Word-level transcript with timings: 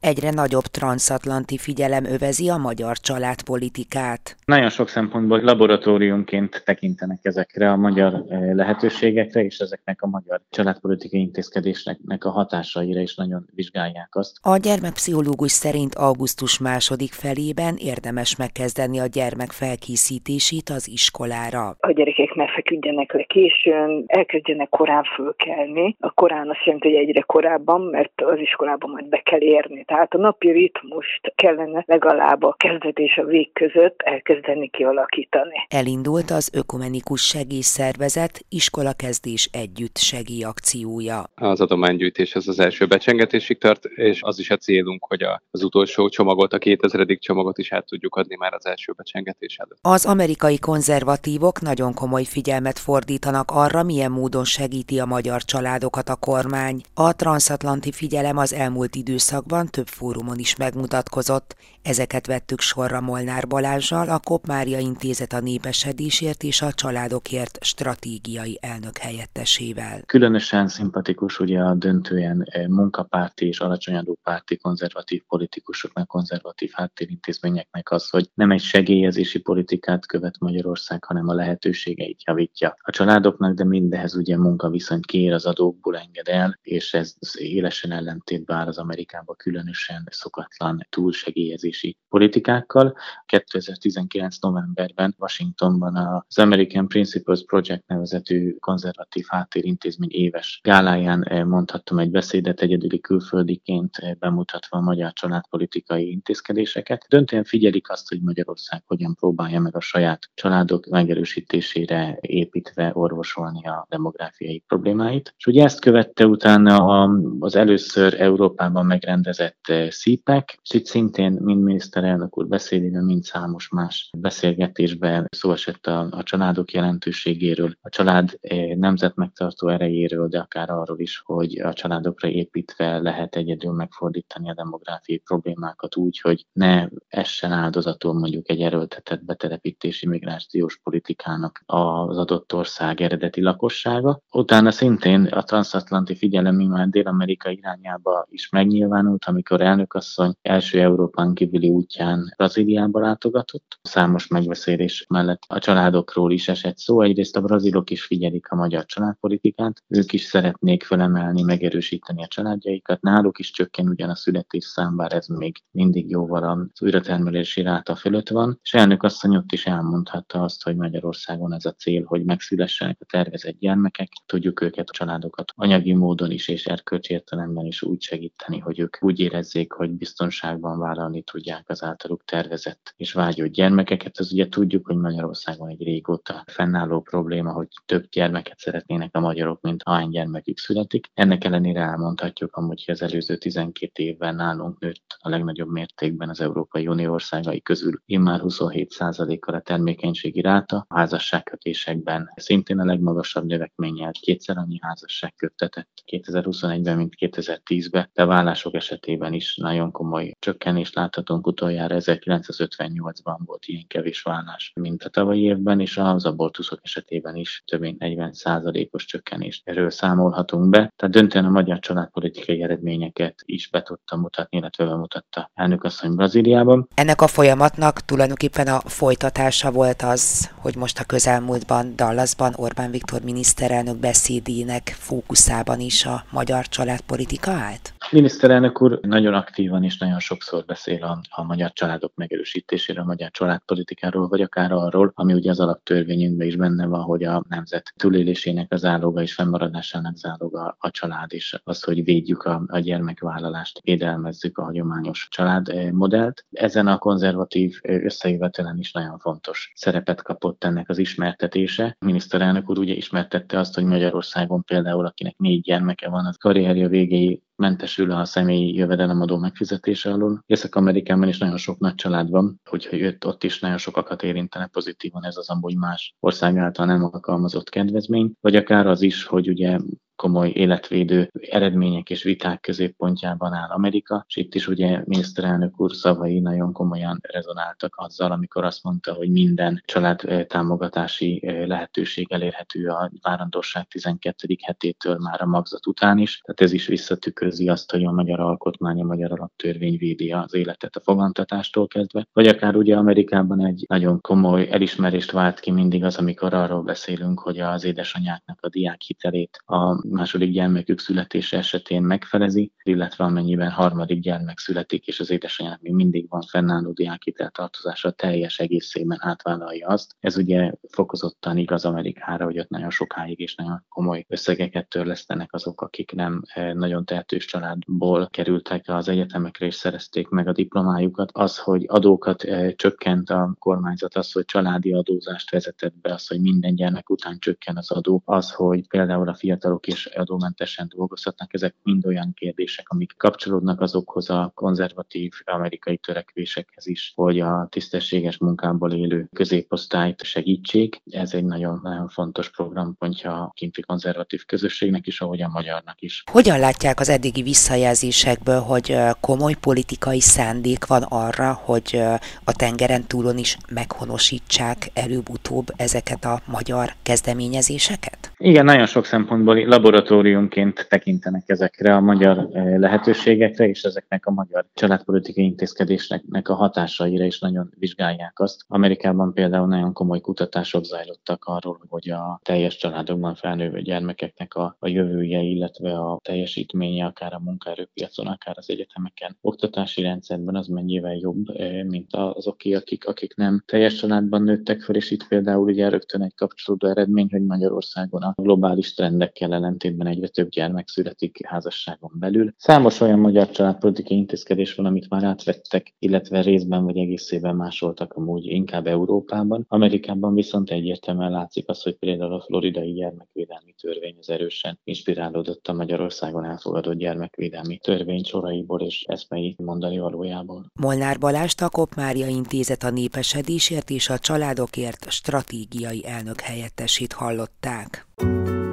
Egyre 0.00 0.30
nagyobb 0.30 0.62
transatlanti 0.62 1.56
figyelem 1.58 2.04
övezi 2.04 2.48
a 2.48 2.56
magyar 2.56 2.96
családpolitikát. 2.96 4.36
Nagyon 4.44 4.68
sok 4.68 4.88
szempontból 4.88 5.40
laboratóriumként 5.40 6.62
tekintenek 6.64 7.18
ezekre 7.22 7.70
a 7.70 7.76
magyar 7.76 8.12
eh, 8.12 8.54
lehetőségekre, 8.54 9.44
és 9.44 9.58
ezeknek 9.58 10.02
a 10.02 10.06
magyar 10.06 10.40
családpolitikai 10.50 11.20
intézkedésnek 11.20 12.24
a 12.24 12.30
hatásaira 12.30 13.00
is 13.00 13.14
nagyon 13.14 13.46
vizsgálják 13.54 14.08
azt. 14.16 14.38
A 14.42 14.56
gyermekpszichológus 14.56 15.50
szerint 15.50 15.94
augusztus 15.94 16.58
második 16.58 17.12
felében 17.12 17.74
érdemes 17.78 18.36
megkezdeni 18.36 18.98
a 18.98 19.06
gyermek 19.06 19.50
felkészítését 19.50 20.68
az 20.68 20.88
iskolára. 20.88 21.76
A 21.78 21.92
gyerekek 21.92 22.34
ne 22.34 22.46
feküdjenek 22.46 23.12
le 23.12 23.22
későn, 23.22 24.04
elkezdjenek 24.06 24.68
korán 24.68 25.04
fölkelni. 25.14 25.96
A 26.00 26.10
korán 26.10 26.48
azt 26.50 26.64
jelenti, 26.64 26.88
hogy 26.88 27.08
egyre 27.08 27.20
korábban, 27.20 27.80
mert 27.80 28.12
az 28.22 28.38
iskolában 28.38 28.90
majd 28.90 29.08
be 29.08 29.20
kell 29.24 29.40
érni 29.40 29.86
tehát 29.88 30.14
a 30.14 30.18
napi 30.18 30.50
ritmust 30.50 31.32
kellene 31.34 31.82
legalább 31.86 32.42
a 32.42 32.54
kezdet 32.58 32.98
és 32.98 33.16
a 33.16 33.24
vég 33.24 33.52
között 33.52 34.00
elkezdeni 34.00 34.68
kialakítani. 34.68 35.66
Elindult 35.68 36.30
az 36.30 36.50
Ökumenikus 36.54 37.26
Segélyszervezet 37.26 38.44
iskolakezdés 38.48 39.48
együtt 39.52 39.96
segélyakciója. 39.96 41.24
Az 41.34 41.60
adománygyűjtés 41.60 42.34
ez 42.34 42.48
az 42.48 42.58
első 42.60 42.86
becsengetésig 42.86 43.58
tart, 43.58 43.84
és 43.84 44.22
az 44.22 44.38
is 44.38 44.50
a 44.50 44.56
célunk, 44.56 45.04
hogy 45.04 45.22
az 45.50 45.62
utolsó 45.62 46.08
csomagot, 46.08 46.52
a 46.52 46.58
2000. 46.58 47.06
csomagot 47.18 47.58
is 47.58 47.72
át 47.72 47.86
tudjuk 47.86 48.16
adni 48.16 48.36
már 48.36 48.54
az 48.54 48.66
első 48.66 48.92
becsengetés 48.96 49.56
előtt. 49.56 49.78
Az 49.82 50.06
amerikai 50.06 50.58
konzervatívok 50.58 51.60
nagyon 51.60 51.94
komoly 51.94 52.24
figyelmet 52.24 52.78
fordítanak 52.78 53.50
arra, 53.50 53.82
milyen 53.82 54.10
módon 54.10 54.44
segíti 54.44 54.98
a 54.98 55.04
magyar 55.04 55.42
családokat 55.42 56.08
a 56.08 56.16
kormány. 56.16 56.80
A 56.94 57.16
transatlanti 57.16 57.92
figyelem 57.92 58.36
az 58.36 58.54
elmúlt 58.54 58.94
időszakban 58.94 59.66
több 59.78 59.86
fórumon 59.86 60.38
is 60.38 60.56
megmutatkozott. 60.56 61.56
Ezeket 61.82 62.26
vettük 62.26 62.60
sorra 62.60 63.00
Molnár 63.00 63.46
Balázsjal, 63.46 64.08
a 64.08 64.18
Kopmária 64.18 64.78
Intézet 64.78 65.32
a 65.32 65.40
népesedésért 65.40 66.42
és 66.42 66.62
a 66.62 66.72
családokért 66.72 67.58
stratégiai 67.60 68.58
elnök 68.60 68.96
helyettesével. 68.96 70.02
Különösen 70.06 70.68
szimpatikus 70.68 71.38
ugye 71.40 71.60
a 71.60 71.74
döntően 71.74 72.42
eh, 72.44 72.66
munkapárti 72.66 73.46
és 73.46 73.60
alacsonyadó 73.60 74.18
párti 74.22 74.56
konzervatív 74.56 75.22
politikusoknak, 75.28 76.08
konzervatív 76.08 76.70
háttérintézményeknek 76.72 77.90
az, 77.90 78.08
hogy 78.08 78.30
nem 78.34 78.50
egy 78.50 78.62
segélyezési 78.62 79.38
politikát 79.38 80.06
követ 80.06 80.38
Magyarország, 80.38 81.04
hanem 81.04 81.28
a 81.28 81.34
lehetőségeit 81.34 82.22
javítja 82.24 82.76
a 82.78 82.90
családoknak, 82.90 83.54
de 83.54 83.64
mindehez 83.64 84.14
ugye 84.14 84.36
munkaviszonyt 84.36 85.06
kér 85.06 85.32
az 85.32 85.46
adókból 85.46 85.96
enged 85.96 86.28
el, 86.28 86.58
és 86.62 86.94
ez 86.94 87.14
élesen 87.38 87.92
ellentétben 87.92 88.56
áll 88.56 88.66
az 88.66 88.78
Amerikába 88.78 89.34
külön 89.34 89.67
különösen 89.68 90.08
szokatlan 90.10 90.86
túlsegélyezési 90.90 91.96
politikákkal. 92.08 92.96
2019. 93.26 94.38
novemberben 94.40 95.14
Washingtonban 95.18 95.96
az 95.96 96.38
American 96.38 96.88
Principles 96.88 97.44
Project 97.44 97.86
nevezetű 97.86 98.56
konzervatív 98.60 99.24
háttérintézmény 99.28 100.10
éves 100.12 100.60
gáláján 100.62 101.22
eh, 101.22 101.44
mondhattam 101.44 101.98
egy 101.98 102.10
beszédet 102.10 102.60
egyedüli 102.60 103.00
külföldiként 103.00 103.96
eh, 103.96 104.14
bemutatva 104.14 104.76
a 104.76 104.80
magyar 104.80 105.12
családpolitikai 105.12 106.10
intézkedéseket. 106.10 107.06
Döntően 107.08 107.44
figyelik 107.44 107.90
azt, 107.90 108.08
hogy 108.08 108.22
Magyarország 108.22 108.82
hogyan 108.86 109.14
próbálja 109.14 109.60
meg 109.60 109.76
a 109.76 109.80
saját 109.80 110.30
családok 110.34 110.86
megerősítésére 110.86 112.18
építve 112.20 112.90
orvosolni 112.94 113.66
a 113.66 113.86
demográfiai 113.88 114.62
problémáit. 114.66 115.34
És 115.36 115.46
ugye 115.46 115.64
ezt 115.64 115.80
követte 115.80 116.26
utána 116.26 117.02
az 117.38 117.56
először 117.56 118.20
Európában 118.20 118.86
megrendezett 118.86 119.57
úgynevezett 119.66 119.92
szípek, 119.92 120.58
és 120.62 120.74
itt 120.74 120.86
szintén 120.86 121.32
mind 121.32 121.62
miniszterelnök 121.62 122.38
úr 122.38 122.46
beszédében, 122.46 123.04
mind 123.04 123.22
számos 123.22 123.68
más 123.68 124.10
beszélgetésben 124.18 125.26
szó 125.30 125.52
esett 125.52 125.86
a, 125.86 126.08
a 126.10 126.22
családok 126.22 126.72
jelentőségéről, 126.72 127.72
a 127.80 127.88
család 127.88 128.38
eh, 128.40 128.74
nemzet 128.74 129.14
erejéről, 129.58 130.28
de 130.28 130.38
akár 130.38 130.70
arról 130.70 131.00
is, 131.00 131.22
hogy 131.24 131.60
a 131.60 131.72
családokra 131.72 132.28
építve 132.28 132.98
lehet 132.98 133.36
egyedül 133.36 133.72
megfordítani 133.72 134.50
a 134.50 134.54
demográfiai 134.54 135.18
problémákat 135.18 135.96
úgy, 135.96 136.20
hogy 136.20 136.46
ne 136.52 136.88
essen 137.08 137.52
áldozatul 137.52 138.12
mondjuk 138.12 138.50
egy 138.50 138.60
erőltetett 138.60 139.24
betelepítési 139.24 140.06
migrációs 140.06 140.80
politikának 140.82 141.62
az 141.66 142.18
adott 142.18 142.54
ország 142.54 143.00
eredeti 143.00 143.42
lakossága. 143.42 144.20
Utána 144.32 144.70
szintén 144.70 145.24
a 145.24 145.42
transatlanti 145.42 146.14
figyelem 146.14 146.54
már 146.54 146.88
Dél-Amerika 146.88 147.50
irányába 147.50 148.26
is 148.30 148.48
megnyilvánult, 148.48 149.24
amikor 149.24 149.47
amikor 149.50 149.66
elnökasszony 149.66 150.34
első 150.42 150.80
Európán 150.80 151.34
kívüli 151.34 151.68
útján 151.68 152.34
Brazíliába 152.36 153.00
látogatott. 153.00 153.78
Számos 153.82 154.26
megbeszélés 154.26 155.06
mellett 155.08 155.42
a 155.46 155.58
családokról 155.58 156.32
is 156.32 156.48
esett 156.48 156.76
szó. 156.76 157.02
Egyrészt 157.02 157.36
a 157.36 157.40
brazilok 157.40 157.90
is 157.90 158.04
figyelik 158.04 158.50
a 158.50 158.56
magyar 158.56 158.84
családpolitikát, 158.84 159.82
ők 159.88 160.12
is 160.12 160.22
szeretnék 160.22 160.82
felemelni, 160.82 161.42
megerősíteni 161.42 162.22
a 162.22 162.26
családjaikat. 162.26 163.00
Náluk 163.00 163.38
is 163.38 163.50
csökken 163.50 163.88
ugyan 163.88 164.10
a 164.10 164.14
születés 164.14 164.64
szám, 164.64 164.96
bár 164.96 165.12
ez 165.12 165.26
még 165.26 165.56
mindig 165.70 166.10
jóval 166.10 166.42
az 166.42 166.82
újratermelési 166.82 167.62
ráta 167.62 167.94
fölött 167.94 168.28
van. 168.28 168.58
És 168.62 168.74
elnök 168.74 169.02
asszony 169.02 169.36
ott 169.36 169.52
is 169.52 169.66
elmondhatta 169.66 170.42
azt, 170.42 170.62
hogy 170.62 170.76
Magyarországon 170.76 171.52
ez 171.52 171.64
a 171.64 171.72
cél, 171.72 172.04
hogy 172.04 172.24
megszülessenek 172.24 172.96
a 173.00 173.06
tervezett 173.10 173.58
gyermekek, 173.58 174.08
tudjuk 174.26 174.60
őket, 174.60 174.88
a 174.88 174.92
családokat 174.92 175.52
anyagi 175.54 175.92
módon 175.92 176.30
is 176.30 176.48
és 176.48 176.66
erkölcsi 176.66 177.12
értelemben 177.12 177.66
is 177.66 177.82
úgy 177.82 178.02
segíteni, 178.02 178.58
hogy 178.58 178.78
ők 178.78 178.96
úgy 179.00 179.20
érezzék, 179.20 179.36
érezzék, 179.38 179.72
hogy 179.72 179.90
biztonságban 179.90 180.78
vállalni 180.78 181.22
tudják 181.22 181.64
az 181.66 181.82
általuk 181.82 182.24
tervezett 182.24 182.94
és 182.96 183.12
vágyott 183.12 183.52
gyermekeket. 183.52 184.18
Ez 184.18 184.32
ugye 184.32 184.48
tudjuk, 184.48 184.86
hogy 184.86 184.96
Magyarországon 184.96 185.68
egy 185.68 185.82
régóta 185.82 186.44
fennálló 186.46 187.00
probléma, 187.00 187.52
hogy 187.52 187.68
több 187.86 188.08
gyermeket 188.08 188.58
szeretnének 188.58 189.16
a 189.16 189.20
magyarok, 189.20 189.60
mint 189.60 189.82
hány 189.84 190.08
gyermekük 190.08 190.58
születik. 190.58 191.06
Ennek 191.14 191.44
ellenére 191.44 191.80
elmondhatjuk 191.80 192.56
amúgy, 192.56 192.84
hogy 192.84 192.94
az 192.94 193.02
előző 193.02 193.36
12 193.36 194.02
évben 194.02 194.34
nálunk 194.34 194.78
nőtt 194.78 195.16
a 195.18 195.28
legnagyobb 195.28 195.70
mértékben 195.70 196.28
az 196.28 196.40
Európai 196.40 196.86
Unió 196.86 197.12
országai 197.12 197.60
közül 197.60 198.02
immár 198.06 198.40
27%-kal 198.44 199.54
a 199.54 199.60
termékenységi 199.60 200.40
ráta, 200.40 200.84
a 200.88 200.98
házasságkötésekben 200.98 202.32
szintén 202.36 202.78
a 202.78 202.84
legmagasabb 202.84 203.44
növekménnyel 203.44 204.12
kétszer 204.12 204.56
annyi 204.56 204.78
házasság 204.80 205.34
köttetett 205.36 205.88
2021-ben, 206.12 206.96
mint 206.96 207.14
2010-ben, 207.18 208.10
de 208.14 208.24
vállások 208.24 208.74
esetében 208.74 209.27
esetében 209.28 209.32
is 209.32 209.56
nagyon 209.56 209.90
komoly 209.90 210.32
csökkenést 210.38 210.94
láthatunk. 210.94 211.46
Utoljára 211.46 211.96
1958-ban 211.98 213.38
volt 213.44 213.66
ilyen 213.66 213.84
kevés 213.88 214.22
vállás, 214.22 214.72
mint 214.74 215.02
a 215.02 215.08
tavalyi 215.08 215.42
évben, 215.42 215.80
és 215.80 215.96
az 215.96 216.24
abortuszok 216.24 216.80
esetében 216.82 217.36
is 217.36 217.62
több 217.66 217.80
mint 217.80 217.96
40%-os 218.00 219.04
csökkenést 219.04 219.62
erről 219.64 219.90
számolhatunk 219.90 220.68
be. 220.68 220.92
Tehát 220.96 221.14
döntően 221.14 221.44
a 221.44 221.50
magyar 221.50 221.78
családpolitikai 221.78 222.62
eredményeket 222.62 223.34
is 223.44 223.68
be 223.68 223.82
tudta 223.82 224.16
mutatni, 224.16 224.58
illetve 224.58 224.84
bemutatta 224.84 225.50
elnök 225.54 225.84
asszony 225.84 226.14
Brazíliában. 226.14 226.88
Ennek 226.94 227.20
a 227.20 227.26
folyamatnak 227.26 228.00
tulajdonképpen 228.00 228.66
a 228.66 228.80
folytatása 228.80 229.70
volt 229.70 230.02
az, 230.02 230.50
hogy 230.56 230.76
most 230.76 230.98
a 230.98 231.04
közelmúltban 231.04 231.96
Dallasban 231.96 232.52
Orbán 232.56 232.90
Viktor 232.90 233.20
miniszterelnök 233.20 233.96
beszédének 233.96 234.96
fókuszában 234.98 235.80
is 235.80 236.06
a 236.06 236.24
magyar 236.30 236.68
családpolitika 236.68 237.50
állt? 237.50 237.92
Miniszterelnök 238.10 238.82
úr 238.82 239.00
nagyon 239.08 239.34
aktívan 239.34 239.84
és 239.84 239.98
nagyon 239.98 240.18
sokszor 240.18 240.64
beszél 240.64 241.04
a, 241.04 241.20
a 241.30 241.42
magyar 241.42 241.72
családok 241.72 242.14
megerősítéséről, 242.14 243.02
a 243.02 243.06
magyar 243.06 243.30
családpolitikáról, 243.30 244.28
vagy 244.28 244.40
akár 244.40 244.72
arról, 244.72 245.12
ami 245.14 245.32
ugye 245.32 245.50
az 245.50 245.60
alaptörvényünkben 245.60 246.46
is 246.46 246.56
benne 246.56 246.86
van, 246.86 247.00
hogy 247.00 247.24
a 247.24 247.44
nemzet 247.48 247.92
túlélésének 247.96 248.72
az 248.72 248.80
záloga 248.80 249.22
és 249.22 249.34
fennmaradásának 249.34 250.16
záloga 250.16 250.76
a 250.78 250.90
család, 250.90 251.32
és 251.32 251.60
az, 251.64 251.82
hogy 251.82 252.04
védjük 252.04 252.42
a, 252.42 252.62
a 252.66 252.78
gyermekvállalást, 252.78 253.80
védelmezzük 253.82 254.58
a 254.58 254.64
hagyományos 254.64 255.28
családmodellt. 255.30 256.44
Ezen 256.50 256.86
a 256.86 256.98
konzervatív 256.98 257.78
összejövetelen 257.82 258.78
is 258.78 258.92
nagyon 258.92 259.18
fontos 259.18 259.72
szerepet 259.74 260.22
kapott 260.22 260.64
ennek 260.64 260.88
az 260.88 260.98
ismertetése. 260.98 261.96
A 261.98 262.04
miniszterelnök 262.04 262.70
úr 262.70 262.78
ugye 262.78 262.94
ismertette 262.94 263.58
azt, 263.58 263.74
hogy 263.74 263.84
Magyarországon 263.84 264.64
például, 264.64 265.06
akinek 265.06 265.36
négy 265.36 265.60
gyermeke 265.60 266.08
van, 266.08 266.26
az 266.26 266.36
karrierje 266.36 266.88
végéig 266.88 267.42
mentesül 267.58 268.10
a 268.10 268.24
személyi 268.24 268.74
jövedelemadó 268.74 269.38
megfizetése 269.38 270.12
alól. 270.12 270.42
Észak-Amerikában 270.46 271.28
is 271.28 271.38
nagyon 271.38 271.56
sok 271.56 271.78
nagy 271.78 271.94
család 271.94 272.30
van, 272.30 272.60
hogyha 272.64 272.96
jött 272.96 273.26
ott 273.26 273.44
is 273.44 273.60
nagyon 273.60 273.78
sokakat 273.78 274.22
érintene 274.22 274.66
pozitívan 274.66 275.24
ez 275.24 275.36
az 275.36 275.50
amúgy 275.50 275.76
más 275.76 276.14
ország 276.20 276.56
által 276.56 276.86
nem 276.86 277.04
alkalmazott 277.04 277.68
kedvezmény, 277.68 278.32
vagy 278.40 278.56
akár 278.56 278.86
az 278.86 279.02
is, 279.02 279.24
hogy 279.24 279.48
ugye 279.48 279.78
komoly 280.18 280.48
életvédő 280.48 281.30
eredmények 281.40 282.10
és 282.10 282.22
viták 282.22 282.60
középpontjában 282.60 283.52
áll 283.52 283.70
Amerika, 283.70 284.24
és 284.28 284.36
itt 284.36 284.54
is 284.54 284.68
ugye 284.68 285.02
miniszterelnök 285.04 285.80
úr 285.80 285.92
szavai 285.92 286.40
nagyon 286.40 286.72
komolyan 286.72 287.18
rezonáltak 287.22 287.94
azzal, 287.96 288.32
amikor 288.32 288.64
azt 288.64 288.82
mondta, 288.82 289.12
hogy 289.12 289.30
minden 289.30 289.82
család 289.84 290.46
támogatási 290.48 291.40
lehetőség 291.66 292.32
elérhető 292.32 292.88
a 292.88 293.10
várandóság 293.22 293.86
12. 293.86 294.56
hetétől 294.62 295.18
már 295.18 295.42
a 295.42 295.46
magzat 295.46 295.86
után 295.86 296.18
is. 296.18 296.40
Tehát 296.44 296.60
ez 296.60 296.72
is 296.72 296.86
visszatükrözi 296.86 297.68
azt, 297.68 297.90
hogy 297.90 298.04
a 298.04 298.12
magyar 298.12 298.40
alkotmány, 298.40 299.00
a 299.00 299.04
magyar 299.04 299.32
alaptörvény 299.32 299.96
védi 299.98 300.32
az 300.32 300.54
életet 300.54 300.96
a 300.96 301.00
fogantatástól 301.00 301.86
kezdve. 301.86 302.26
Vagy 302.32 302.46
akár 302.46 302.76
ugye 302.76 302.96
Amerikában 302.96 303.66
egy 303.66 303.84
nagyon 303.88 304.20
komoly 304.20 304.68
elismerést 304.70 305.30
vált 305.30 305.60
ki 305.60 305.70
mindig 305.70 306.04
az, 306.04 306.16
amikor 306.16 306.54
arról 306.54 306.82
beszélünk, 306.82 307.40
hogy 307.40 307.58
az 307.58 307.84
édesanyáknak 307.84 308.58
a 308.60 308.68
diák 308.68 309.00
hitelét 309.00 309.58
a 309.64 310.06
második 310.10 310.50
gyermekük 310.52 311.00
születése 311.00 311.56
esetén 311.56 312.02
megfelezi, 312.02 312.72
illetve 312.82 313.24
amennyiben 313.24 313.70
harmadik 313.70 314.20
gyermek 314.20 314.58
születik, 314.58 315.06
és 315.06 315.20
az 315.20 315.30
édesanyák 315.30 315.80
még 315.80 315.92
mindig 315.92 316.28
van 316.28 316.40
fennálló 316.40 316.92
diákhitel 316.92 317.50
tartozása 317.50 318.10
teljes 318.10 318.58
egészében 318.58 319.18
átvállalja 319.20 319.88
azt. 319.88 320.16
Ez 320.20 320.36
ugye 320.36 320.72
fokozottan 320.90 321.56
igaz 321.56 321.84
Amerikára, 321.84 322.44
hogy 322.44 322.58
ott 322.58 322.68
nagyon 322.68 322.90
sokáig 322.90 323.40
és 323.40 323.54
nagyon 323.54 323.84
komoly 323.88 324.24
összegeket 324.28 324.88
törlesztenek 324.88 325.52
azok, 325.52 325.80
akik 325.80 326.12
nem 326.12 326.42
eh, 326.54 326.72
nagyon 326.72 327.04
tehetős 327.04 327.44
családból 327.44 328.28
kerültek 328.30 328.84
az 328.86 329.08
egyetemekre 329.08 329.66
és 329.66 329.74
szerezték 329.74 330.28
meg 330.28 330.48
a 330.48 330.52
diplomájukat. 330.52 331.30
Az, 331.32 331.58
hogy 331.58 331.84
adókat 331.88 332.42
eh, 332.42 332.72
csökkent 332.72 333.30
a 333.30 333.54
kormányzat, 333.58 334.16
az, 334.16 334.32
hogy 334.32 334.44
családi 334.44 334.92
adózást 334.92 335.50
vezetett 335.50 335.94
be, 336.00 336.12
az, 336.12 336.26
hogy 336.26 336.40
minden 336.40 336.74
gyermek 336.74 337.10
után 337.10 337.38
csökken 337.38 337.76
az 337.76 337.90
adó, 337.90 338.22
az, 338.24 338.52
hogy 338.52 338.88
például 338.88 339.28
a 339.28 339.34
fiatalok 339.34 339.86
is 339.98 340.06
adómentesen 340.06 340.88
dolgozhatnak, 340.96 341.54
ezek 341.54 341.74
mind 341.82 342.06
olyan 342.06 342.32
kérdések, 342.34 342.88
amik 342.88 343.14
kapcsolódnak 343.16 343.80
azokhoz 343.80 344.30
a 344.30 344.52
konzervatív 344.54 345.32
amerikai 345.44 345.96
törekvésekhez 345.96 346.86
is, 346.86 347.12
hogy 347.14 347.40
a 347.40 347.66
tisztességes 347.70 348.36
munkából 348.38 348.92
élő 348.92 349.28
középosztályt 349.32 350.22
segítsék. 350.22 351.00
Ez 351.10 351.34
egy 351.34 351.44
nagyon, 351.44 351.80
nagyon 351.82 352.08
fontos 352.08 352.50
programpontja 352.50 353.32
a 353.32 353.52
kinti 353.54 353.82
konzervatív 353.82 354.44
közösségnek 354.44 355.06
is, 355.06 355.20
ahogy 355.20 355.42
a 355.42 355.48
magyarnak 355.48 356.00
is. 356.00 356.22
Hogyan 356.30 356.58
látják 356.58 357.00
az 357.00 357.08
eddigi 357.08 357.42
visszajelzésekből, 357.42 358.60
hogy 358.60 358.96
komoly 359.20 359.54
politikai 359.60 360.20
szándék 360.20 360.86
van 360.86 361.02
arra, 361.02 361.52
hogy 361.52 362.02
a 362.44 362.52
tengeren 362.52 363.06
túlon 363.06 363.38
is 363.38 363.56
meghonosítsák 363.68 364.90
előbb-utóbb 364.94 365.66
ezeket 365.76 366.24
a 366.24 366.40
magyar 366.44 366.92
kezdeményezéseket? 367.02 368.32
Igen, 368.36 368.64
nagyon 368.64 368.86
sok 368.86 369.04
szempontból 369.04 369.58
laboratóriumként 369.90 370.86
tekintenek 370.88 371.42
ezekre 371.46 371.94
a 371.94 372.00
magyar 372.00 372.48
lehetőségekre, 372.76 373.68
és 373.68 373.82
ezeknek 373.82 374.26
a 374.26 374.30
magyar 374.30 374.66
családpolitikai 374.74 375.44
intézkedésnek 375.44 376.48
a 376.48 376.54
hatásaira 376.54 377.24
is 377.24 377.38
nagyon 377.38 377.70
vizsgálják 377.78 378.40
azt. 378.40 378.64
Amerikában 378.66 379.32
például 379.32 379.66
nagyon 379.66 379.92
komoly 379.92 380.20
kutatások 380.20 380.84
zajlottak 380.84 381.44
arról, 381.44 381.80
hogy 381.88 382.10
a 382.10 382.40
teljes 382.42 382.76
családokban 382.76 383.34
felnővő 383.34 383.80
gyermekeknek 383.80 384.54
a, 384.54 384.76
a 384.78 384.88
jövője, 384.88 385.40
illetve 385.40 385.98
a 385.98 386.18
teljesítménye 386.22 387.04
akár 387.04 387.32
a 387.32 387.40
munkaerőpiacon, 387.44 388.26
akár 388.26 388.54
az 388.58 388.70
egyetemeken, 388.70 389.36
oktatási 389.40 390.02
rendszerben 390.02 390.56
az 390.56 390.66
mennyivel 390.66 391.14
jobb, 391.14 391.44
mint 391.86 392.14
azoké, 392.14 392.74
akik, 392.74 393.06
akik 393.06 393.36
nem 393.36 393.62
teljes 393.66 393.94
családban 393.94 394.42
nőttek 394.42 394.80
fel, 394.80 394.96
és 394.96 395.10
itt 395.10 395.28
például 395.28 395.70
ugye 395.70 395.88
rögtön 395.88 396.22
egy 396.22 396.34
kapcsolódó 396.34 396.88
eredmény, 396.88 397.28
hogy 397.30 397.44
Magyarországon 397.44 398.22
a 398.22 398.34
globális 398.36 398.94
trendekkel 398.94 399.52
ellentétben 399.78 400.06
egyre 400.06 400.28
több 400.28 400.48
gyermek 400.48 400.88
születik 400.88 401.46
házasságon 401.46 402.10
belül. 402.14 402.54
Számos 402.56 403.00
olyan 403.00 403.18
magyar 403.18 403.50
családpolitikai 403.50 404.16
intézkedés 404.16 404.74
van, 404.74 404.86
amit 404.86 405.08
már 405.08 405.24
átvettek, 405.24 405.94
illetve 405.98 406.40
részben 406.40 406.84
vagy 406.84 406.96
egészében 406.96 407.56
másoltak 407.56 408.12
amúgy 408.12 408.46
inkább 408.46 408.86
Európában. 408.86 409.64
Amerikában 409.68 410.34
viszont 410.34 410.70
egyértelműen 410.70 411.30
látszik 411.30 411.68
az, 411.68 411.82
hogy 411.82 411.96
például 411.96 412.34
a 412.34 412.40
floridai 412.40 412.92
gyermekvédelmi 412.92 413.74
törvény 413.80 414.16
az 414.18 414.30
erősen 414.30 414.78
inspirálódott 414.84 415.66
a 415.66 415.72
Magyarországon 415.72 416.44
elfogadott 416.44 416.96
gyermekvédelmi 416.96 417.78
törvény 417.78 418.22
soraiból 418.22 418.80
és 418.80 419.04
eszmei 419.06 419.54
mondani 419.58 419.98
valójából. 419.98 420.70
Molnár 420.80 421.18
Balást 421.18 421.62
a 421.62 421.68
Kopmária 421.68 422.26
Intézet 422.26 422.82
a 422.82 422.90
népesedésért 422.90 423.90
és 423.90 424.08
a 424.08 424.18
családokért 424.18 425.10
stratégiai 425.10 426.04
elnök 426.06 426.40
helyettesét 426.40 427.12
hallották. 427.12 428.07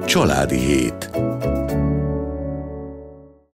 Családi 0.04 0.58
hét. 0.58 1.10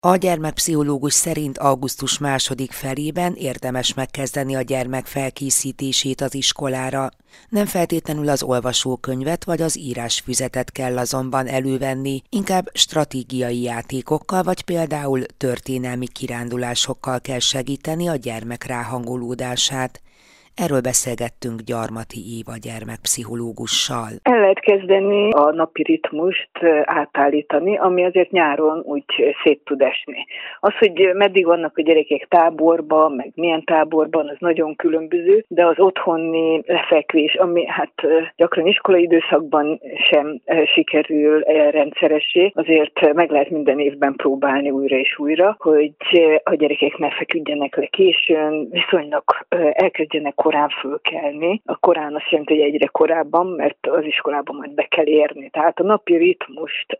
A 0.00 0.16
gyermekpszichológus 0.16 1.14
szerint 1.14 1.58
augusztus 1.58 2.18
második 2.18 2.72
felében 2.72 3.34
érdemes 3.34 3.94
megkezdeni 3.94 4.54
a 4.54 4.62
gyermek 4.62 5.06
felkészítését 5.06 6.20
az 6.20 6.34
iskolára. 6.34 7.10
Nem 7.48 7.66
feltétlenül 7.66 8.28
az 8.28 8.42
olvasókönyvet 8.42 9.44
vagy 9.44 9.62
az 9.62 9.78
írásfüzetet 9.78 10.72
kell 10.72 10.98
azonban 10.98 11.46
elővenni, 11.46 12.22
inkább 12.28 12.70
stratégiai 12.72 13.62
játékokkal 13.62 14.42
vagy 14.42 14.62
például 14.62 15.24
történelmi 15.36 16.06
kirándulásokkal 16.08 17.20
kell 17.20 17.38
segíteni 17.38 18.08
a 18.08 18.16
gyermek 18.16 18.64
ráhangolódását. 18.64 20.00
Erről 20.64 20.80
beszélgettünk 20.80 21.60
Gyarmati 21.60 22.20
Éva 22.36 22.54
gyermekpszichológussal. 22.68 24.12
El 24.22 24.40
lehet 24.40 24.60
kezdeni 24.60 25.30
a 25.30 25.50
napi 25.50 25.82
ritmust 25.82 26.50
átállítani, 26.84 27.78
ami 27.78 28.04
azért 28.04 28.30
nyáron 28.30 28.82
úgy 28.84 29.04
szét 29.42 29.60
tud 29.64 29.80
esni. 29.82 30.26
Az, 30.60 30.72
hogy 30.78 31.10
meddig 31.14 31.44
vannak 31.46 31.78
a 31.78 31.82
gyerekek 31.82 32.26
táborban, 32.28 33.12
meg 33.12 33.30
milyen 33.34 33.64
táborban, 33.64 34.28
az 34.28 34.36
nagyon 34.38 34.76
különböző, 34.76 35.44
de 35.48 35.66
az 35.66 35.78
otthoni 35.78 36.62
lefekvés, 36.66 37.34
ami 37.34 37.66
hát 37.66 37.94
gyakran 38.36 38.66
iskolai 38.66 39.02
időszakban 39.02 39.80
sem 40.10 40.40
sikerül 40.74 41.40
rendszeressé, 41.70 42.52
azért 42.54 43.12
meg 43.12 43.30
lehet 43.30 43.50
minden 43.50 43.78
évben 43.78 44.14
próbálni 44.14 44.70
újra 44.70 44.96
és 44.96 45.18
újra, 45.18 45.56
hogy 45.58 45.92
a 46.42 46.54
gyerekek 46.54 46.96
ne 46.96 47.10
feküdjenek 47.10 47.76
le 47.76 47.86
későn, 47.86 48.68
viszonylag 48.70 49.24
elkezdjenek 49.72 50.44
korán 50.46 50.68
fölkelni. 50.68 51.62
A 51.64 51.76
korán 51.76 52.14
azt 52.14 52.30
jelenti, 52.30 52.54
hogy 52.54 52.72
egyre 52.72 52.86
korábban, 52.86 53.46
mert 53.46 53.86
az 53.86 54.04
iskolában 54.04 54.56
majd 54.56 54.70
be 54.70 54.82
kell 54.82 55.06
érni. 55.06 55.50
Tehát 55.50 55.78
a 55.78 55.82
napi 55.82 56.16
ritmust 56.16 56.96